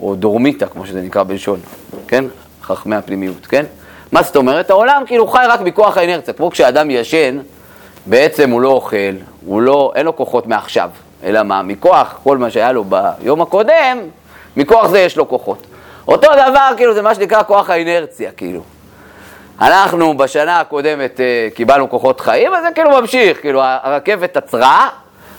[0.00, 1.60] או דורמיטה, כמו שזה נקרא בלשון,
[2.08, 2.24] כן?
[2.62, 3.64] חכמי הפנימיות, כן?
[4.12, 4.70] מה זאת אומרת?
[4.70, 7.38] העולם כאילו חי רק מכוח האנרציה, כמו כשאדם ישן,
[8.06, 8.96] בעצם הוא לא אוכל,
[9.46, 10.90] הוא לא, אין לו כוחות מעכשיו,
[11.24, 11.62] אלא מה?
[11.62, 13.98] מכוח כל מה שהיה לו ביום הקודם,
[14.56, 15.66] מכוח זה יש לו כוחות.
[16.08, 18.62] אותו דבר, כאילו, זה מה שנקרא כוח האינרציה, כאילו.
[19.60, 24.88] אנחנו בשנה הקודמת אה, קיבלנו כוחות חיים, אז זה כאילו ממשיך, כאילו הרכבת עצרה,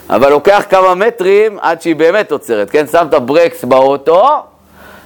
[0.09, 2.87] אבל לוקח כמה מטרים עד שהיא באמת עוצרת, כן?
[2.87, 4.43] שמת ברקס באוטו,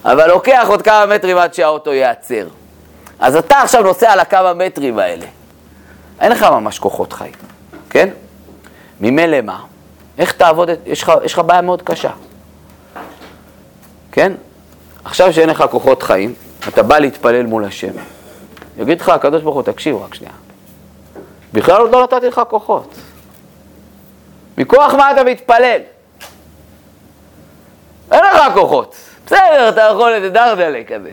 [0.06, 2.48] אבל לוקח עוד כמה מטרים עד שהאוטו ייעצר.
[3.20, 5.26] אז אתה עכשיו נוסע על הכמה מטרים האלה.
[6.20, 7.34] אין לך ממש כוחות חיים,
[7.90, 8.10] כן?
[9.02, 9.60] ממילא מה?
[10.18, 12.12] איך תעבוד, יש לך, יש לך בעיה מאוד קשה,
[14.12, 14.34] כן?
[15.06, 16.34] עכשיו שאין לך כוחות חיים,
[16.68, 17.94] אתה בא להתפלל מול השם.
[18.78, 20.34] יגיד לך הקדוש ברוך הוא, תקשיב רק שנייה.
[21.54, 22.96] בכלל עוד לא נתתי לך כוחות.
[24.58, 25.80] מכוח מה אתה מתפלל?
[28.12, 28.96] אין לך כוחות.
[29.26, 31.12] בסדר, אתה יכול איזה דרדלה כזה.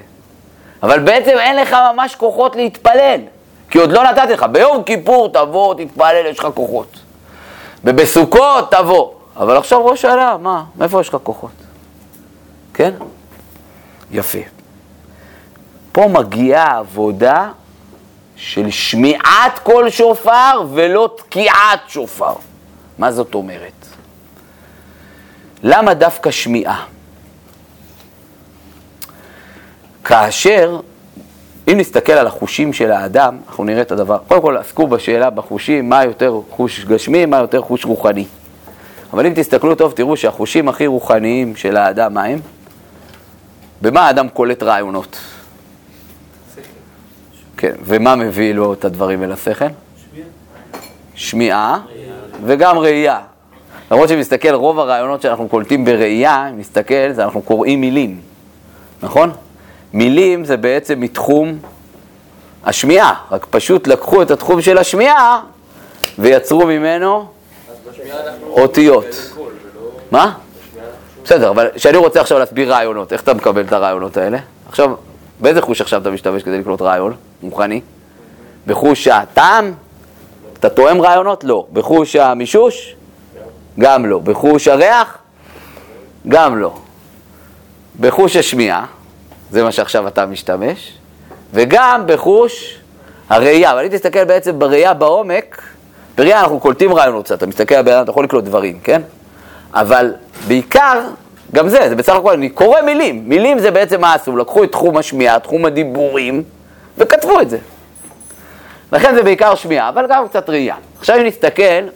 [0.82, 3.20] אבל בעצם אין לך ממש כוחות להתפלל.
[3.70, 4.42] כי עוד לא נתתי לך.
[4.42, 6.96] ביום כיפור תבוא, תתפלל, יש לך כוחות.
[7.84, 9.10] ובסוכות תבוא.
[9.36, 10.64] אבל עכשיו ראש שנה, מה?
[10.76, 11.50] מאיפה יש לך כוחות?
[12.74, 12.94] כן?
[14.12, 14.38] יפה.
[15.92, 17.48] פה מגיעה עבודה
[18.36, 22.34] של שמיעת קול שופר ולא תקיעת שופר.
[22.98, 23.86] מה זאת אומרת?
[25.62, 26.84] למה דווקא שמיעה?
[30.04, 30.80] כאשר,
[31.68, 34.18] אם נסתכל על החושים של האדם, אנחנו נראה את הדבר.
[34.28, 38.24] קודם כל, עסקו בשאלה בחושים, מה יותר חוש גשמי, מה יותר חוש רוחני.
[39.12, 42.40] אבל אם תסתכלו טוב, תראו שהחושים הכי רוחניים של האדם, מה הם?
[43.82, 45.16] במה האדם קולט רעיונות?
[47.56, 49.64] כן, ומה מביא לו את הדברים אל השכל?
[51.14, 51.80] שמיעה
[52.44, 53.20] וגם ראייה.
[53.90, 58.20] למרות שאם נסתכל, רוב הרעיונות שאנחנו קולטים בראייה, אם נסתכל, זה אנחנו קוראים מילים,
[59.02, 59.30] נכון?
[59.92, 61.58] מילים זה בעצם מתחום
[62.64, 65.40] השמיעה, רק פשוט לקחו את התחום של השמיעה
[66.18, 67.26] ויצרו ממנו
[68.50, 69.06] אותיות.
[70.10, 70.32] מה?
[71.30, 74.38] בסדר, אבל כשאני רוצה עכשיו להסביר רעיונות, איך אתה מקבל את הרעיונות האלה?
[74.68, 74.90] עכשיו,
[75.40, 77.14] באיזה חוש עכשיו אתה משתמש כדי לקלוט רעיון?
[77.42, 77.80] מוכני?
[78.66, 79.72] בחוש הטעם?
[80.58, 81.44] אתה תואם רעיונות?
[81.44, 81.66] לא.
[81.72, 82.94] בחוש המישוש?
[83.80, 84.18] גם לא.
[84.18, 85.18] בחוש הריח?
[86.28, 86.78] גם לא.
[88.00, 88.86] בחוש השמיעה,
[89.50, 90.92] זה מה שעכשיו אתה משתמש,
[91.52, 92.78] וגם בחוש
[93.28, 93.72] הראייה.
[93.72, 95.62] אבל אם תסתכל בעצם בראייה בעומק,
[96.18, 99.02] בראייה אנחנו קולטים רעיונות אתה מסתכל על בן אתה יכול לקלוט דברים, כן?
[99.74, 100.14] אבל
[100.46, 101.00] בעיקר,
[101.54, 103.28] גם זה, זה בסך הכל, אני קורא מילים.
[103.28, 106.42] מילים זה בעצם מה עשו, לקחו את תחום השמיעה, תחום הדיבורים,
[106.98, 107.58] וכתבו את זה.
[108.92, 110.76] לכן זה בעיקר שמיעה, אבל גם קצת ראייה.
[110.98, 111.88] עכשיו אם נסתכל,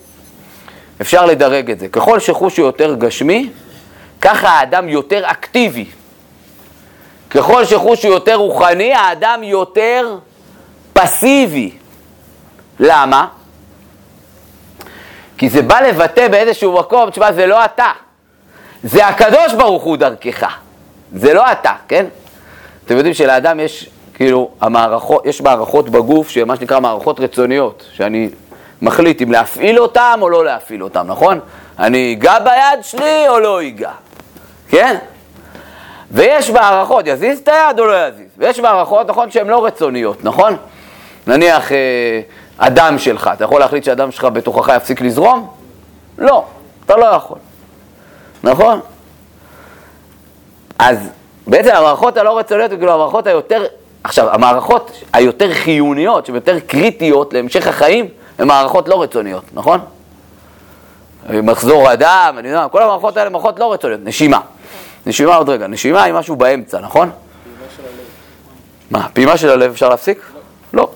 [1.01, 1.89] אפשר לדרג את זה.
[1.89, 3.51] ככל שחוש הוא יותר גשמי,
[4.21, 5.87] ככה האדם יותר אקטיבי.
[7.31, 10.19] ככל שחוש הוא יותר רוחני, האדם יותר
[10.93, 11.71] פסיבי.
[12.81, 13.27] למה?
[15.45, 17.91] כי זה בא לבטא באיזשהו מקום, תשמע, זה לא אתה,
[18.85, 20.57] זה הקדוש ברוך הוא דרכך,
[21.15, 22.07] זה לא אתה, כן?
[22.85, 28.29] אתם יודעים שלאדם יש כאילו, המערכות, יש מערכות בגוף שהן מה שנקרא מערכות רצוניות, שאני
[28.83, 31.41] מחליט אם להפעיל אותן או לא להפעיל אותן, נכון?
[31.79, 33.93] אני אגע ביד שלי או לא אגע,
[34.69, 34.97] כן?
[36.11, 40.57] ויש מערכות, יזיז את היד או לא יזיז, ויש מערכות, נכון, שהן לא רצוניות, נכון?
[41.27, 42.21] נניח אה,
[42.59, 45.49] הדם שלך, אתה יכול להחליט שהדם שלך בתוכך יפסיק לזרום?
[46.19, 46.45] לא,
[46.87, 47.39] אתה לא יכול,
[48.45, 48.81] נכון?
[50.79, 50.99] אז
[51.47, 53.65] בעצם המערכות הלא רצוניות, כאילו המערכות היותר
[54.05, 59.81] עכשיו, המערכות היותר חיוניות, שהן יותר קריטיות להמשך החיים, הן מערכות לא רצוניות, נכון?
[61.31, 64.01] מחזור הדם, אני יודע, כל המערכות האלה מערכות לא רצוניות.
[64.05, 64.41] נשימה.
[65.07, 65.67] נשימה עוד רגע.
[65.67, 67.11] נשימה היא משהו באמצע, נכון?
[67.11, 68.05] פעימה של הלב.
[68.91, 70.19] מה, פעימה של הלב אפשר להפסיק?
[70.73, 70.83] לא.
[70.83, 70.91] לא.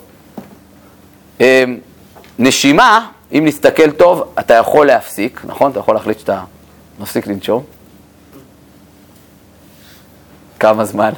[2.38, 5.70] נשימה, אם נסתכל טוב, אתה יכול להפסיק, נכון?
[5.70, 6.40] אתה יכול להחליט שאתה
[6.98, 7.64] מפסיק לנשום.
[10.60, 11.12] כמה זמן?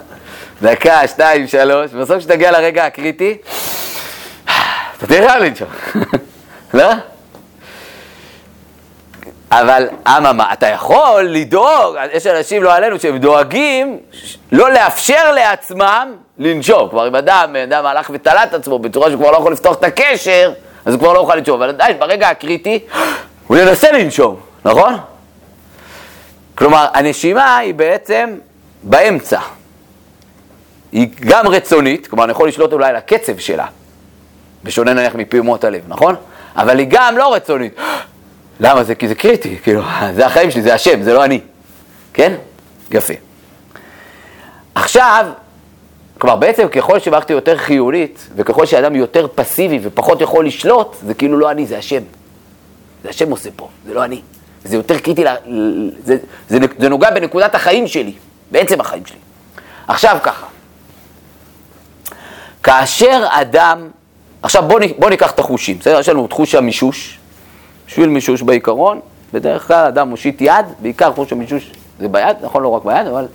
[0.62, 3.36] דקה, שתיים, שלוש, בסוף כשתגיע לרגע הקריטי,
[4.44, 5.68] אתה תראה לנשום,
[6.74, 6.92] לא?
[9.52, 13.98] אבל אממה, אתה יכול לדאוג, יש אנשים לא עלינו שהם דואגים
[14.52, 16.88] לא לאפשר לעצמם לנשום.
[16.88, 19.84] כלומר, אם אדם, אדם הלך ותלה את עצמו בצורה שהוא כבר לא יכול לפתוח את
[19.84, 20.52] הקשר,
[20.84, 21.62] אז הוא כבר לא יוכל לנשום.
[21.62, 22.78] אבל עדיין, ברגע הקריטי,
[23.46, 24.94] הוא ינסה לנשום, נכון?
[26.54, 28.34] כלומר, הנשימה היא בעצם
[28.82, 29.40] באמצע.
[30.92, 33.66] היא גם רצונית, כלומר, אני יכול לשלוט אולי על הקצב שלה,
[34.64, 36.14] בשונה נניח מפעימות הלב, נכון?
[36.56, 37.74] אבל היא גם לא רצונית.
[38.60, 38.94] למה זה?
[38.94, 39.82] כי זה קריטי, כאילו,
[40.16, 41.40] זה החיים שלי, זה השם, זה לא אני.
[42.14, 42.34] כן?
[42.90, 43.14] יפה.
[44.74, 45.26] עכשיו,
[46.18, 51.38] כלומר, בעצם ככל שמערכתי יותר חיונית, וככל שאדם יותר פסיבי ופחות יכול לשלוט, זה כאילו
[51.38, 52.02] לא אני, זה השם.
[53.04, 54.20] זה השם עושה פה, זה לא אני.
[54.64, 55.24] זה יותר קריטי,
[56.04, 56.16] זה,
[56.48, 58.12] זה, זה נוגע בנקודת החיים שלי,
[58.50, 59.18] בעצם החיים שלי.
[59.88, 60.46] עכשיו ככה,
[62.62, 63.88] כאשר אדם,
[64.42, 66.00] עכשיו בואו בוא ניקח את החושים, בסדר?
[66.00, 67.18] יש לנו את חוש המישוש,
[67.92, 69.00] בשביל מישוש בעיקרון,
[69.32, 73.26] בדרך כלל אדם מושיט יד, בעיקר חוש המישוש זה ביד, נכון לא רק ביד, אבל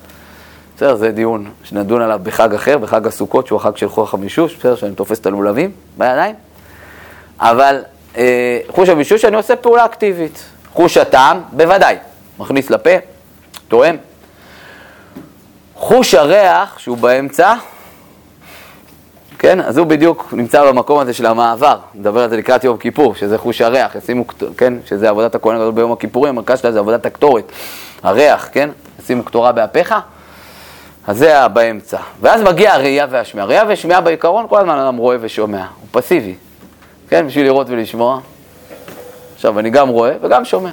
[0.75, 4.75] בסדר, זה דיון שנדון עליו בחג אחר, בחג הסוכות, שהוא החג של חוח המישוש, בסדר,
[4.75, 6.35] שאני תופס את הלולבים בידיים,
[7.39, 7.83] אבל
[8.17, 10.43] אה, חוש המישוש אני עושה פעולה אקטיבית.
[10.73, 11.95] חוש הטעם, בוודאי,
[12.39, 12.89] מכניס לפה,
[13.67, 13.95] תואם.
[15.75, 17.53] חוש הריח, שהוא באמצע,
[19.39, 19.61] כן?
[19.61, 23.37] אז הוא בדיוק נמצא במקום הזה של המעבר, נדבר על זה לקראת יום כיפור, שזה
[23.37, 24.25] חוש הריח, ישימו,
[24.57, 24.73] כן?
[24.85, 27.51] שזה עבודת הכהן הגדול ביום הכיפורים, המרכז שלה זה עבודת הקטורת,
[28.03, 28.69] הריח, כן?
[29.03, 29.95] ישימו קטורה באפיך,
[31.07, 31.97] אז זה באמצע.
[32.21, 33.47] ואז מגיע הראייה והשמיעה.
[33.47, 36.35] ראייה ושמיעה בעיקרון, כל הזמן אדם רואה ושומע, הוא פסיבי,
[37.09, 37.27] כן?
[37.27, 38.19] בשביל לראות ולשמוע.
[39.35, 40.69] עכשיו, אני גם רואה וגם שומע.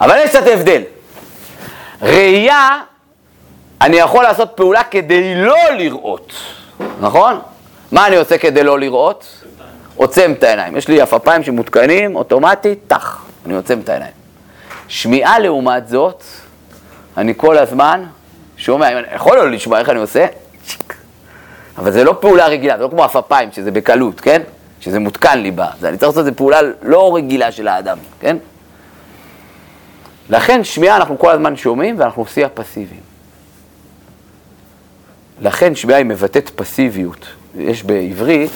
[0.00, 0.82] אבל יש קצת הבדל.
[2.02, 2.80] ראייה,
[3.80, 6.32] אני יכול לעשות פעולה כדי לא לראות.
[7.00, 7.40] נכון?
[7.92, 9.44] מה אני עושה כדי לא לראות?
[9.96, 10.76] עוצם את העיניים.
[10.76, 14.12] יש לי עפפיים שמותקנים אוטומטית, טח, אני עוצם את העיניים.
[14.88, 16.24] שמיעה לעומת זאת,
[17.16, 18.04] אני כל הזמן
[18.56, 20.26] שומע, אני יכול לא לשמוע איך אני עושה?
[20.66, 20.94] צ'יק.
[21.78, 24.42] אבל זה לא פעולה רגילה, זה לא כמו עפפיים שזה בקלות, כן?
[24.80, 25.68] שזה מותקן לי בה.
[25.84, 28.36] אני צריך לעשות את זה פעולה לא רגילה של האדם, כן?
[30.30, 33.13] לכן שמיעה אנחנו כל הזמן שומעים ואנחנו שיא הפסיביים.
[35.40, 37.26] לכן שמיעה היא מבטאת פסיביות.
[37.58, 38.50] יש בעברית,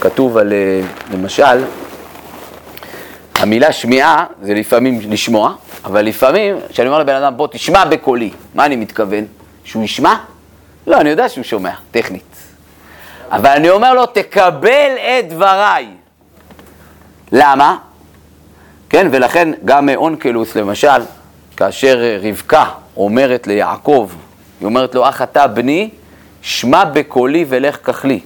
[0.00, 0.80] כתוב על, אה,
[1.12, 1.64] למשל,
[3.34, 5.54] המילה שמיעה זה לפעמים לשמוע,
[5.84, 9.24] אבל לפעמים, כשאני אומר לבן אדם, בוא תשמע בקולי, מה אני מתכוון?
[9.64, 10.14] שהוא ישמע?
[10.86, 12.22] לא, אני יודע שהוא שומע, טכנית.
[13.30, 15.86] אבל אני אומר לו, תקבל את דבריי.
[17.32, 17.76] למה?
[18.90, 21.02] כן, ולכן גם אונקלוס, למשל,
[21.56, 22.64] כאשר רבקה
[22.96, 24.10] אומרת ליעקב,
[24.64, 25.90] היא אומרת לו, אך אתה בני,
[26.42, 28.20] שמע בקולי ולך ככלי.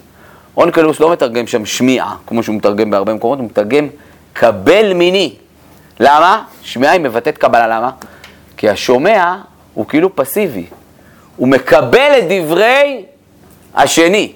[0.57, 3.89] אונקלוס לא מתרגם שם שמיעה, כמו שהוא מתרגם בהרבה מקומות, הוא מתרגם
[4.33, 5.35] קבל מיני.
[6.01, 6.43] למה?
[6.63, 7.91] שמיעה היא מבטאת קבלה, למה?
[8.57, 9.37] כי השומע
[9.75, 10.67] הוא כאילו פסיבי,
[11.37, 13.05] הוא מקבל את דברי
[13.75, 14.33] השני.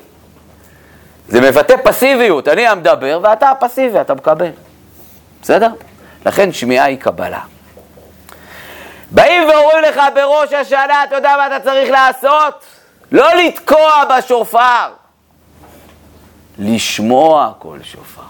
[1.28, 4.50] זה מבטא פסיביות, אני המדבר ואתה הפסיבי, אתה מקבל.
[5.42, 5.68] בסדר?
[6.26, 7.40] לכן שמיעה היא קבלה.
[9.14, 12.64] באים ואומרים לך בראש השנה, אתה יודע מה אתה צריך לעשות?
[13.12, 14.88] לא לתקוע בשופר,
[16.58, 18.22] לשמוע כל שופר.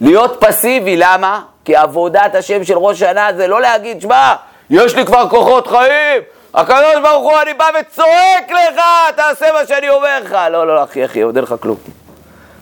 [0.00, 1.42] להיות פסיבי, למה?
[1.64, 4.34] כי עבודת השם של ראש השנה זה לא להגיד, שמע,
[4.70, 6.22] יש לי כבר כוחות חיים,
[6.54, 8.80] הקדוש ברוך הוא, אני בא וצועק לך,
[9.16, 10.36] תעשה מה שאני אומר לך.
[10.50, 11.76] לא, לא, אחי, אחי, עוד אין לך כלום.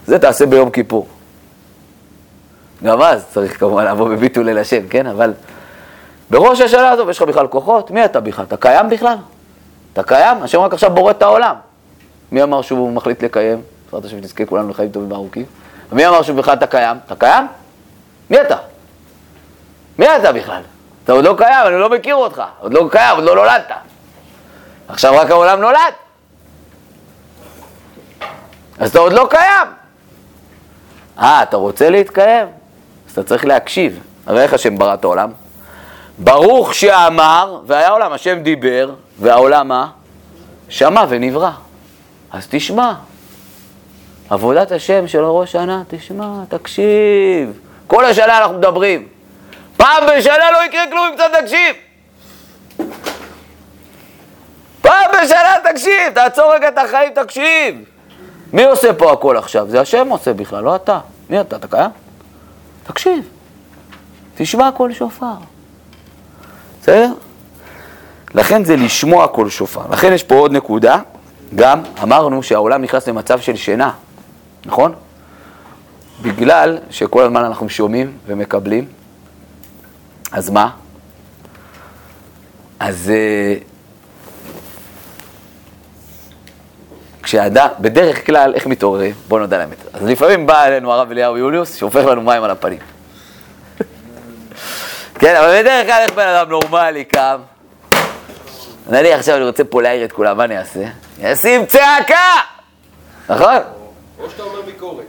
[0.07, 1.09] זה תעשה ביום כיפור.
[2.85, 5.07] גם אז צריך כמובן לבוא בביטול אל השם, כן?
[5.07, 5.33] אבל
[6.33, 7.91] בראש השנה הזו יש לך בכלל כוחות?
[7.91, 8.45] מי אתה בכלל?
[8.45, 9.17] אתה קיים בכלל?
[9.93, 10.43] אתה קיים?
[10.43, 11.55] השם רק עכשיו בורא את העולם.
[12.33, 13.63] מי אמר שהוא מחליט לקיים?
[13.85, 15.45] בעזרת השם שנזכה כולנו לחיים טובים וארוכים.
[15.93, 16.97] מי אמר שבכלל אתה קיים?
[17.07, 17.47] אתה קיים?
[18.31, 18.57] מי אתה?
[19.99, 20.63] מי אתה בכלל?
[21.05, 22.43] אתה עוד לא קיים, אני לא מכיר אותך.
[22.61, 23.73] עוד לא קיים, עוד לא נולדת.
[24.89, 25.95] עכשיו רק העולם נולד.
[28.79, 29.69] אז אתה עוד לא קיים.
[31.19, 32.47] אה, אתה רוצה להתקיים?
[33.07, 34.01] אז אתה צריך להקשיב.
[34.27, 35.42] הרי איך השם ברא את העולם?
[36.19, 39.89] ברוך שאמר, והיה עולם, השם דיבר, והעולם מה?
[40.69, 41.51] שמע ונברא.
[42.33, 42.93] אז תשמע.
[44.31, 47.61] עבודת השם של ראש שנה, תשמע, תקשיב.
[47.87, 49.09] כל השנה אנחנו מדברים.
[49.77, 51.77] פעם בשנה לא יקרה כלום אם קצת תקשיב.
[54.81, 57.85] פעם בשנה תקשיב, תעצור רגע את החיים, תקשיב.
[58.53, 59.71] מי עושה פה הכל עכשיו?
[59.71, 60.99] זה השם עושה בכלל, לא אתה.
[61.31, 61.57] מי אתה?
[61.57, 61.91] אתה קיים?
[62.85, 63.29] תקשיב.
[64.37, 65.52] תשמע כל שופר.
[66.83, 67.13] בסדר?
[68.35, 69.81] לכן זה לשמוע כל שופר.
[69.91, 70.99] לכן יש פה עוד נקודה,
[71.55, 73.91] גם אמרנו שהעולם נכנס למצב של שינה,
[74.67, 74.95] נכון?
[76.23, 78.87] בגלל שכל הזמן אנחנו שומעים ומקבלים,
[80.33, 80.71] אז מה?
[82.81, 83.55] אז אה,
[87.23, 89.15] כשאדם, בדרך כלל, איך מתעוררים?
[89.29, 89.77] בואו נודע לאמת.
[89.93, 92.79] אז לפעמים בא אלינו הרב אליהו יוליוס, שופך לנו מים על הפנים.
[95.23, 97.41] כן, אבל בדרך כלל איך בן אדם נורמלי קם?
[98.91, 100.85] נניח עכשיו אני רוצה פה להעיר את כולם, מה אני אעשה?
[101.23, 102.15] אשים צעקה!
[103.29, 103.59] נכון?
[104.19, 105.05] או שאתה אומר ביקורת.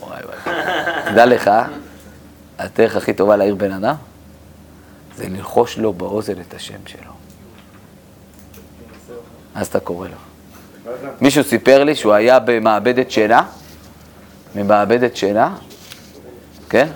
[0.00, 0.56] וואי וואי.
[1.12, 1.50] תדע לך,
[2.58, 3.94] הדרך הכי טובה להעיר בן אדם,
[5.16, 7.12] זה ללחוש לו באוזן את השם שלו.
[9.54, 10.92] אז אתה קורא לו.
[11.20, 13.42] מישהו סיפר לי שהוא היה במעבדת שינה,
[14.54, 15.54] ממעבדת שינה,
[16.68, 16.88] כן?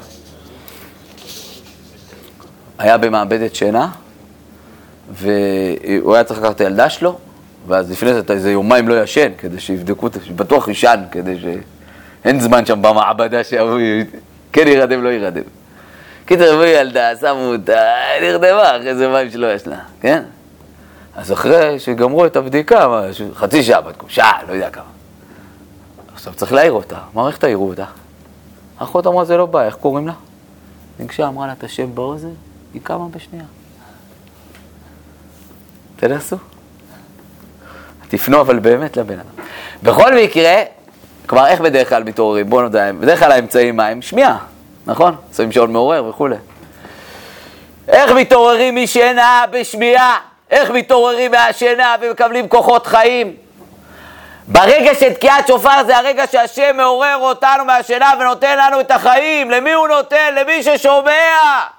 [2.79, 3.89] היה במעבדת שינה,
[5.13, 7.19] והוא היה צריך לקחת את הילדה שלו,
[7.67, 11.45] ואז לפני זה אתה איזה יומיים לא ישן, כדי שיבדקו, שבטוח ישן, כדי ש...
[12.25, 13.81] אין זמן שם במעבדה שהוא
[14.53, 15.43] כן ירדם, לא ירדם.
[16.27, 17.81] קיצר, הביאו ילדה, שמו אותה,
[18.23, 20.23] נרדמה אחרי זה מים שלא ישנה, כן?
[21.17, 23.01] אז אחרי שגמרו את הבדיקה,
[23.35, 24.85] חצי שעה שעה, לא יודע כמה.
[26.15, 27.85] עכשיו צריך להעיר אותה, איך תעירו אותה?
[28.79, 30.13] האחות אמרה, זה לא בעיה, איך קוראים לה?
[30.99, 32.29] ניגשה, אמרה לה את השם באוזן,
[32.75, 33.45] היא קמה בשנייה.
[35.97, 36.37] תנסו.
[38.09, 39.45] תפנו אבל באמת לבן אדם.
[39.83, 40.63] בכל מקרה,
[41.27, 42.51] כלומר, איך בדרך כלל מתעוררים?
[42.51, 44.03] בואו נדע, בדרך כלל האמצעים מה הם?
[44.03, 44.39] שמיעה,
[44.87, 45.17] נכון?
[45.37, 46.37] שמים שעון מעורר וכולי.
[47.89, 50.19] איך מתעוררים משינה בשמיעה?
[50.51, 53.37] איך מתעוררים מהשינה ומקבלים כוחות חיים?
[54.49, 59.51] ברגע של תקיעת שופר זה הרגע שהשם מעורר אותנו מהשינה ונותן לנו את החיים.
[59.51, 60.35] למי הוא נותן?
[60.35, 61.74] למי ששומע.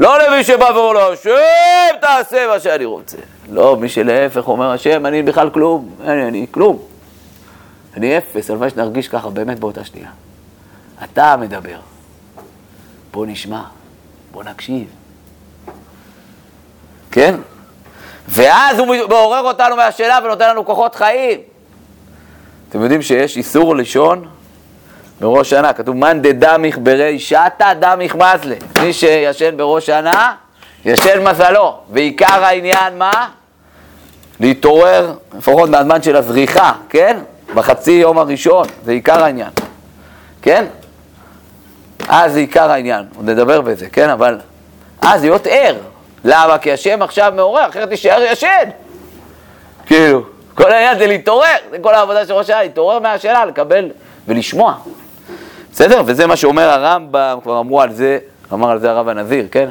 [0.00, 3.16] לא למי שבא ואומר לו, השם תעשה מה שאני רוצה.
[3.50, 6.78] לא, מי שלהפך אומר, השם, אני בכלל כלום, אני, אני כלום.
[7.96, 10.10] אני אפס, הלוואי שנרגיש ככה באמת באותה שנייה.
[11.04, 11.78] אתה מדבר.
[13.12, 13.62] בוא נשמע,
[14.32, 14.88] בוא נקשיב.
[17.10, 17.34] כן?
[18.28, 21.40] ואז הוא מעורר אותנו מהשאלה ונותן לנו כוחות חיים.
[22.68, 24.28] אתם יודעים שיש איסור לישון
[25.20, 28.54] בראש שנה, כתוב מאן דדמיך ברי שתא דמיך מזלה.
[28.82, 30.34] מי שישן בראש שנה,
[30.84, 31.78] ישן מזלו.
[31.90, 33.28] ועיקר העניין מה?
[34.40, 37.18] להתעורר, לפחות מהזמן של הזריחה, כן?
[37.54, 39.50] בחצי יום הראשון, זה עיקר העניין,
[40.42, 40.64] כן?
[42.08, 44.10] אז זה עיקר העניין, עוד נדבר בזה, כן?
[44.10, 44.38] אבל
[45.00, 45.76] אז להיות ער.
[46.24, 46.58] למה?
[46.58, 48.68] כי השם עכשיו מעורר, אחרת תישאר ישן.
[49.86, 50.22] כאילו,
[50.54, 53.90] כל העניין זה להתעורר, זה כל העבודה של ראש השנה, להתעורר מהשאלה, לקבל
[54.28, 54.74] ולשמוע.
[55.72, 56.02] בסדר?
[56.06, 58.18] וזה מה שאומר הרמב"ם, כבר אמרו על זה,
[58.52, 59.68] אמר על זה הרב הנזיר, כן?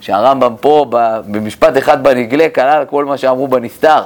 [0.00, 0.86] שהרמב"ם פה,
[1.26, 4.02] במשפט אחד בנגלה, כלל כל מה שאמרו בנסתר.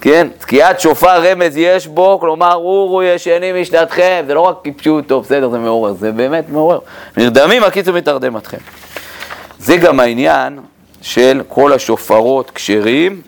[0.00, 0.28] כן?
[0.38, 5.58] תקיעת שופר רמז יש בו, כלומר, אורו ישנים משנתכם, זה לא רק כפשוטו, בסדר, זה
[5.58, 6.78] מעורר, זה באמת מעורר.
[7.16, 8.58] נרדמים, הקיצור מתרדם אתכם.
[9.58, 10.58] זה גם העניין
[11.02, 13.20] של כל השופרות כשרים,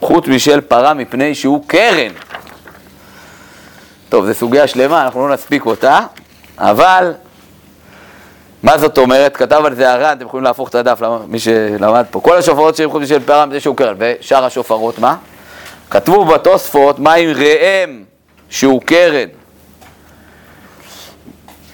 [0.00, 2.12] חוץ משל פרה מפני שהוא קרן.
[4.08, 6.00] טוב, זו סוגיה שלמה, אנחנו לא נספיק אותה,
[6.58, 7.12] אבל
[8.62, 9.36] מה זאת אומרת?
[9.36, 12.20] כתב על זה הר"ן, אתם יכולים להפוך את הדף, מי שלמד פה.
[12.20, 15.16] כל השופרות שהם חוץ משל פרה מפני שהוא קרן, ושאר השופרות מה?
[15.90, 18.02] כתבו בתוספות, מה עם ראם
[18.48, 19.28] שהוא קרן?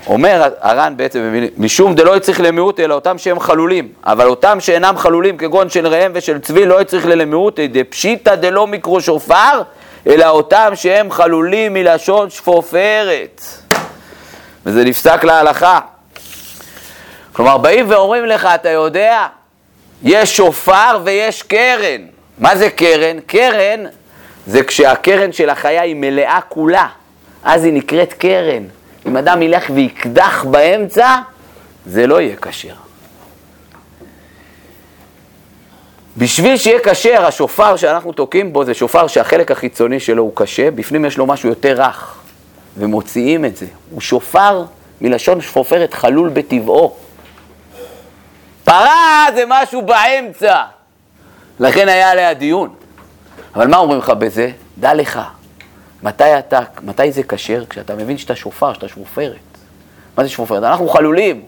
[0.07, 5.37] אומר הר"ן בעצם, משום דלא יצריך למיעוט אלא אותם שהם חלולים, אבל אותם שאינם חלולים
[5.37, 9.63] כגון של ראם ושל צבי לא יצריך למיעוט דפשיטא דלא מיקרו שופר,
[10.07, 13.45] אלא אותם שהם חלולים מלשון שפופרת.
[14.67, 15.81] וזה נפסק להלכה.
[17.33, 19.27] כלומר, באים ואומרים לך, אתה יודע,
[20.03, 22.07] יש שופר ויש קרן.
[22.39, 23.21] מה זה קרן?
[23.27, 23.85] קרן
[24.47, 26.87] זה כשהקרן של החיה היא מלאה כולה,
[27.45, 28.63] אז היא נקראת קרן.
[29.07, 31.17] אם אדם ילך ויקדח באמצע,
[31.87, 32.90] זה לא יהיה כשר.
[36.17, 41.05] בשביל שיהיה כשר, השופר שאנחנו תוקעים בו זה שופר שהחלק החיצוני שלו הוא קשה, בפנים
[41.05, 42.19] יש לו משהו יותר רך,
[42.77, 43.67] ומוציאים את זה.
[43.91, 44.65] הוא שופר
[45.01, 46.97] מלשון שפופרת חלול בטבעו.
[48.65, 50.63] פרה זה משהו באמצע,
[51.61, 52.75] לכן היה עליה דיון.
[53.55, 54.51] אבל מה אומרים לך בזה?
[54.79, 55.21] דע לך,
[56.03, 57.65] מתי אתה, מתי זה כשר?
[57.71, 59.37] כשאתה מבין שאתה שופר, שאתה שופרת.
[60.17, 60.63] מה זה שופרת?
[60.63, 61.43] אנחנו חלולים,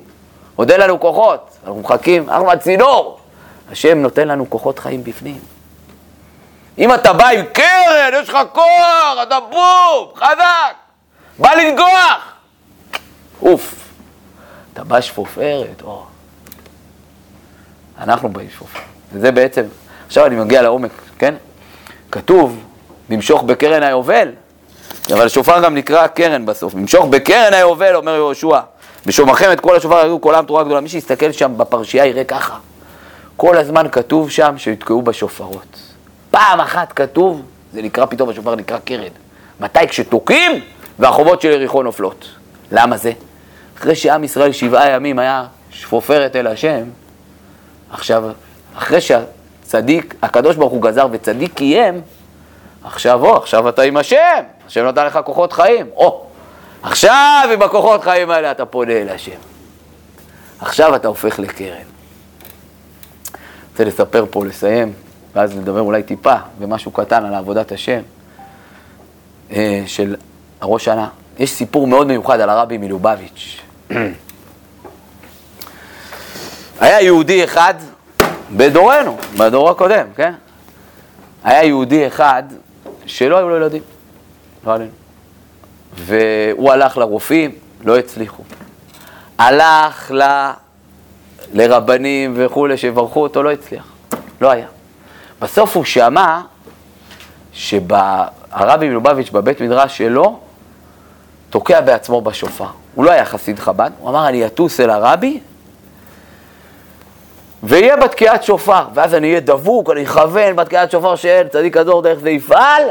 [0.57, 3.22] עוד אין לנו כוחות, אנחנו מחכים, אנחנו הצינור.
[3.73, 5.39] השם נותן לנו כוחות חיים בפנים.
[6.79, 10.75] אם אתה בא עם קרן, יש לך כוח, אתה בום, חזק,
[11.39, 12.33] בא לנגוח.
[13.43, 13.75] אוף,
[14.73, 16.05] אתה בא שפופרת, או.
[18.01, 18.83] אנחנו באים שפופרת.
[19.13, 19.63] וזה בעצם,
[20.07, 21.35] עכשיו אני מגיע לעומק, כן?
[22.11, 22.65] כתוב,
[23.11, 24.29] למשוך בקרן היובל,
[25.13, 26.75] אבל שופר גם נקרא קרן בסוף.
[26.75, 28.61] למשוך בקרן היובל, אומר יהושע,
[29.07, 30.81] בשומעכם את כל השופר יגידו כל עם תורה גדולה.
[30.81, 32.59] מי שיסתכל שם בפרשייה יראה ככה.
[33.43, 35.77] כל הזמן כתוב שם שיתקעו בשופרות.
[36.31, 39.13] פעם אחת כתוב, זה נקרא פתאום השופר נקרא קרן.
[39.61, 39.89] מתי?
[39.89, 40.65] כשתוקעים
[40.99, 42.29] והחובות של יריחו נופלות.
[42.73, 43.13] למה זה?
[43.79, 46.83] אחרי שעם ישראל שבעה ימים היה שפופרת אל השם,
[47.91, 48.25] עכשיו,
[48.77, 52.01] אחרי שהצדיק, הקדוש ברוך הוא גזר וצדיק קיים,
[52.85, 55.87] עכשיו, או, עכשיו אתה עם השם, השם נתן לך כוחות חיים.
[55.97, 56.27] או,
[56.83, 59.39] עכשיו עם הכוחות חיים האלה אתה פונה אל השם.
[60.61, 61.93] עכשיו אתה הופך לקרן.
[63.73, 64.93] רוצה לספר פה, לסיים,
[65.35, 68.01] ואז לדבר אולי טיפה במשהו קטן על עבודת השם
[69.53, 70.17] אה, של
[70.61, 71.09] הראש שנה.
[71.39, 73.61] יש סיפור מאוד מיוחד על הרבי מלובביץ'.
[76.81, 77.75] היה יהודי אחד
[78.57, 80.33] בדורנו, בדור הקודם, כן?
[81.45, 82.43] היה יהודי אחד
[83.07, 83.83] שלא היו לו ילדים,
[84.67, 84.91] לא עלינו.
[85.97, 87.51] והוא הלך לרופאים,
[87.85, 88.43] לא הצליחו.
[89.39, 90.51] הלך ל...
[91.53, 93.85] לרבנים וכולי, שיברכו אותו, לא הצליח.
[94.41, 94.67] לא היה.
[95.41, 96.41] בסוף הוא שמע
[97.53, 100.39] שהרבי מלובביץ' בבית מדרש שלו
[101.51, 102.67] תוקע בעצמו בשופר.
[102.95, 105.41] הוא לא היה חסיד חב"ד, הוא אמר, אני אטוס אל הרבי
[107.63, 112.19] ויהיה בתקיעת שופר, ואז אני אהיה דבוק, אני אכוון בתקיעת שופר של צדיק הדור, דרך
[112.19, 112.83] זה יפעל,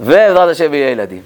[0.00, 1.22] ובעזרת השם יהיה ילדים.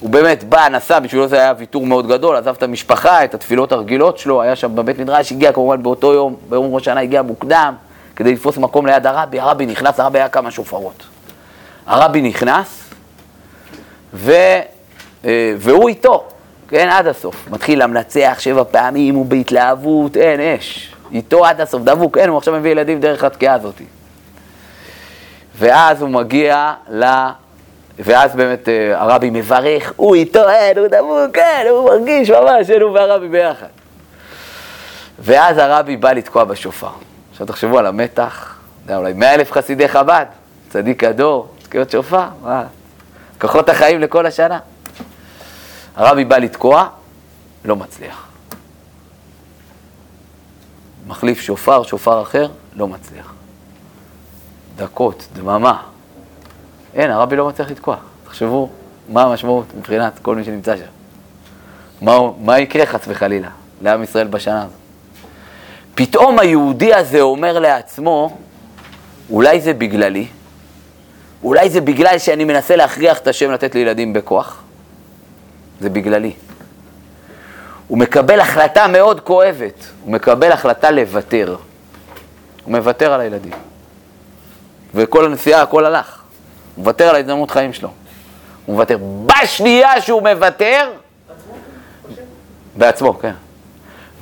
[0.00, 3.72] הוא באמת בא, נסע, בשבילו זה היה ויתור מאוד גדול, עזב את המשפחה, את התפילות
[3.72, 7.74] הרגילות שלו, היה שם בבית מדרש, הגיע כמובן באותו יום, ביום ראש השנה הגיע מוקדם,
[8.16, 11.04] כדי לתפוס מקום ליד הרבי, הרבי נכנס, הרבי היה כמה שופרות.
[11.86, 12.90] הרבי נכנס,
[14.14, 14.32] ו,
[15.24, 16.24] אה, והוא איתו,
[16.68, 17.48] כן, עד הסוף.
[17.50, 20.94] מתחיל למנצח שבע פעמים, הוא בהתלהבות, אין אש.
[21.12, 23.82] איתו עד הסוף, דבוק, אין, הוא עכשיו מביא ילדים דרך התקיעה הזאת.
[25.58, 27.04] ואז הוא מגיע ל...
[28.04, 32.82] ואז באמת אה, הרבי מברך, הוא איתו, אין, הוא דבוק, אין, הוא מרגיש ממש, אין,
[32.82, 33.66] הוא והרבי ביחד.
[35.18, 36.90] ואז הרבי בא לתקוע בשופר.
[37.30, 40.26] עכשיו תחשבו על המתח, יודע, אולי מאה אלף חסידי חב"ד,
[40.68, 42.64] צדיק הדור, תקיעות שופר, מה?
[43.40, 44.58] כוחות החיים לכל השנה.
[45.96, 46.88] הרבי בא לתקוע,
[47.64, 48.26] לא מצליח.
[51.06, 53.32] מחליף שופר, שופר אחר, לא מצליח.
[54.76, 55.82] דקות, דממה.
[56.94, 57.96] אין, הרבי לא מצליח לתקוע.
[58.24, 58.70] תחשבו
[59.08, 60.82] מה המשמעות מבחינת כל מי שנמצא שם.
[62.00, 63.48] מה, מה יקרה חס וחלילה
[63.82, 64.74] לעם ישראל בשנה הזאת.
[65.94, 68.36] פתאום היהודי הזה אומר לעצמו,
[69.30, 70.26] אולי זה בגללי,
[71.42, 74.62] אולי זה בגלל שאני מנסה להכריח את השם לתת לי ילדים בכוח,
[75.80, 76.32] זה בגללי.
[77.88, 81.56] הוא מקבל החלטה מאוד כואבת, הוא מקבל החלטה לוותר.
[82.64, 83.52] הוא מוותר על הילדים.
[84.94, 86.19] וכל הנסיעה, הכל הלך.
[86.74, 87.90] הוא מוותר על ההזדמנות חיים שלו.
[88.66, 88.98] הוא מוותר.
[89.26, 90.90] בשנייה שהוא מוותר,
[92.76, 93.34] בעצמו, כן.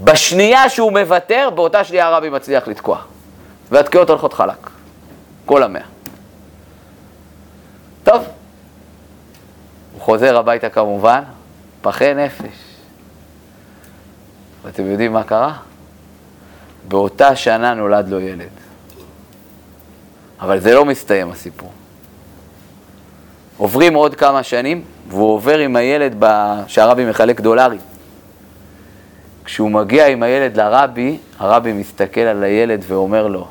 [0.05, 2.99] בשנייה שהוא מוותר, באותה שנייה הרבי מצליח לתקוע.
[3.71, 4.71] והתקיעות הולכות חלק.
[5.47, 5.83] כל המאה.
[8.05, 8.25] טוב.
[9.93, 11.23] הוא חוזר הביתה כמובן,
[11.83, 12.57] פחי נפש.
[14.65, 15.57] ואתם יודעים מה קרה?
[16.89, 18.49] באותה שנה נולד לו ילד.
[20.41, 21.73] אבל זה לא מסתיים הסיפור.
[23.59, 26.25] עוברים עוד כמה שנים, והוא עובר עם הילד
[26.67, 27.81] שהרבי מחלק דולרים.
[29.45, 33.49] כשהוא מגיע עם הילד לרבי, הרבי מסתכל על הילד ואומר לו,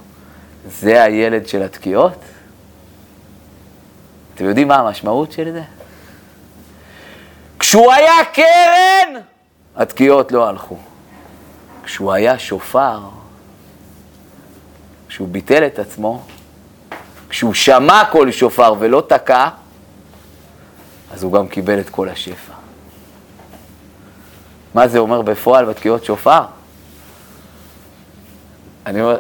[0.67, 2.19] זה הילד של התקיעות?
[4.35, 5.61] אתם יודעים מה המשמעות של זה?
[7.59, 9.21] כשהוא היה קרן,
[9.75, 10.77] התקיעות לא הלכו.
[11.83, 12.99] כשהוא היה שופר,
[15.07, 16.21] כשהוא ביטל את עצמו,
[17.29, 19.49] כשהוא שמע קול שופר ולא תקע,
[21.13, 22.53] אז הוא גם קיבל את כל השפע.
[24.73, 26.41] מה זה אומר בפועל בתקיעות שופר?
[28.85, 29.17] אני אומר,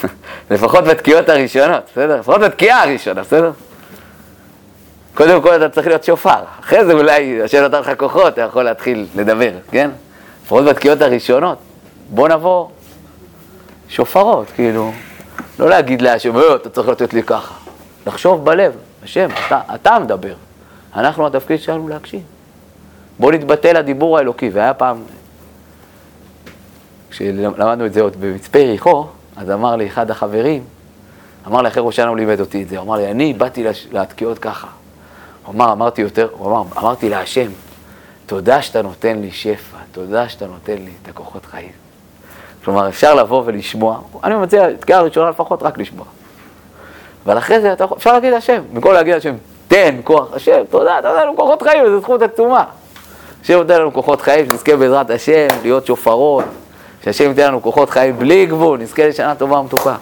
[0.50, 2.16] לפחות בתקיעות הראשונות, בסדר?
[2.20, 3.52] לפחות בתקיעה הראשונה, בסדר?
[5.14, 8.62] קודם כל אתה צריך להיות שופר, אחרי זה אולי, השם נתן לך כוחות, אתה יכול
[8.62, 9.90] להתחיל לדבר, כן?
[10.42, 11.58] לפחות בתקיעות הראשונות.
[12.10, 12.68] בוא נבוא
[13.88, 14.92] שופרות, כאילו,
[15.58, 17.54] לא להגיד להשם, אה, אתה צריך לתת לי ככה.
[18.06, 18.72] לחשוב בלב,
[19.02, 20.34] השם, אתה, אתה מדבר.
[20.96, 22.22] אנחנו, התפקיד שלנו להקשיב.
[23.18, 24.50] בוא נתבטא לדיבור האלוקי.
[24.52, 25.02] והיה פעם,
[27.10, 30.64] כשלמדנו את זה עוד במצפה יריחו, אז אמר לי אחד החברים,
[31.46, 34.38] אמר לי אחרי ראש הוא לימד אותי את זה, הוא אמר לי, אני באתי להתקיעות
[34.38, 34.66] ככה.
[35.44, 37.50] הוא אמר, אמרתי יותר, הוא אמר, אמרתי להשם,
[38.26, 41.72] תודה שאתה נותן לי שפע, תודה שאתה נותן לי את הכוחות חיים.
[42.64, 46.04] כלומר, אפשר לבוא ולשמוע, אני מציע, תקיעה הראשונה לפחות רק לשמוע.
[47.26, 49.34] אבל אחרי זה אפשר להגיד השם, במקום להגיד השם,
[49.68, 52.64] תן כוח השם, תודה, אתה יודע לנו כוחות חיים, זו זכות עצומה.
[53.42, 56.44] השם ייתן לנו כוחות חיים, שנזכה בעזרת השם להיות שופרות,
[57.04, 59.94] שהשם ייתן לנו כוחות חיים בלי גבול, נזכה לשנה טובה ומתוקה.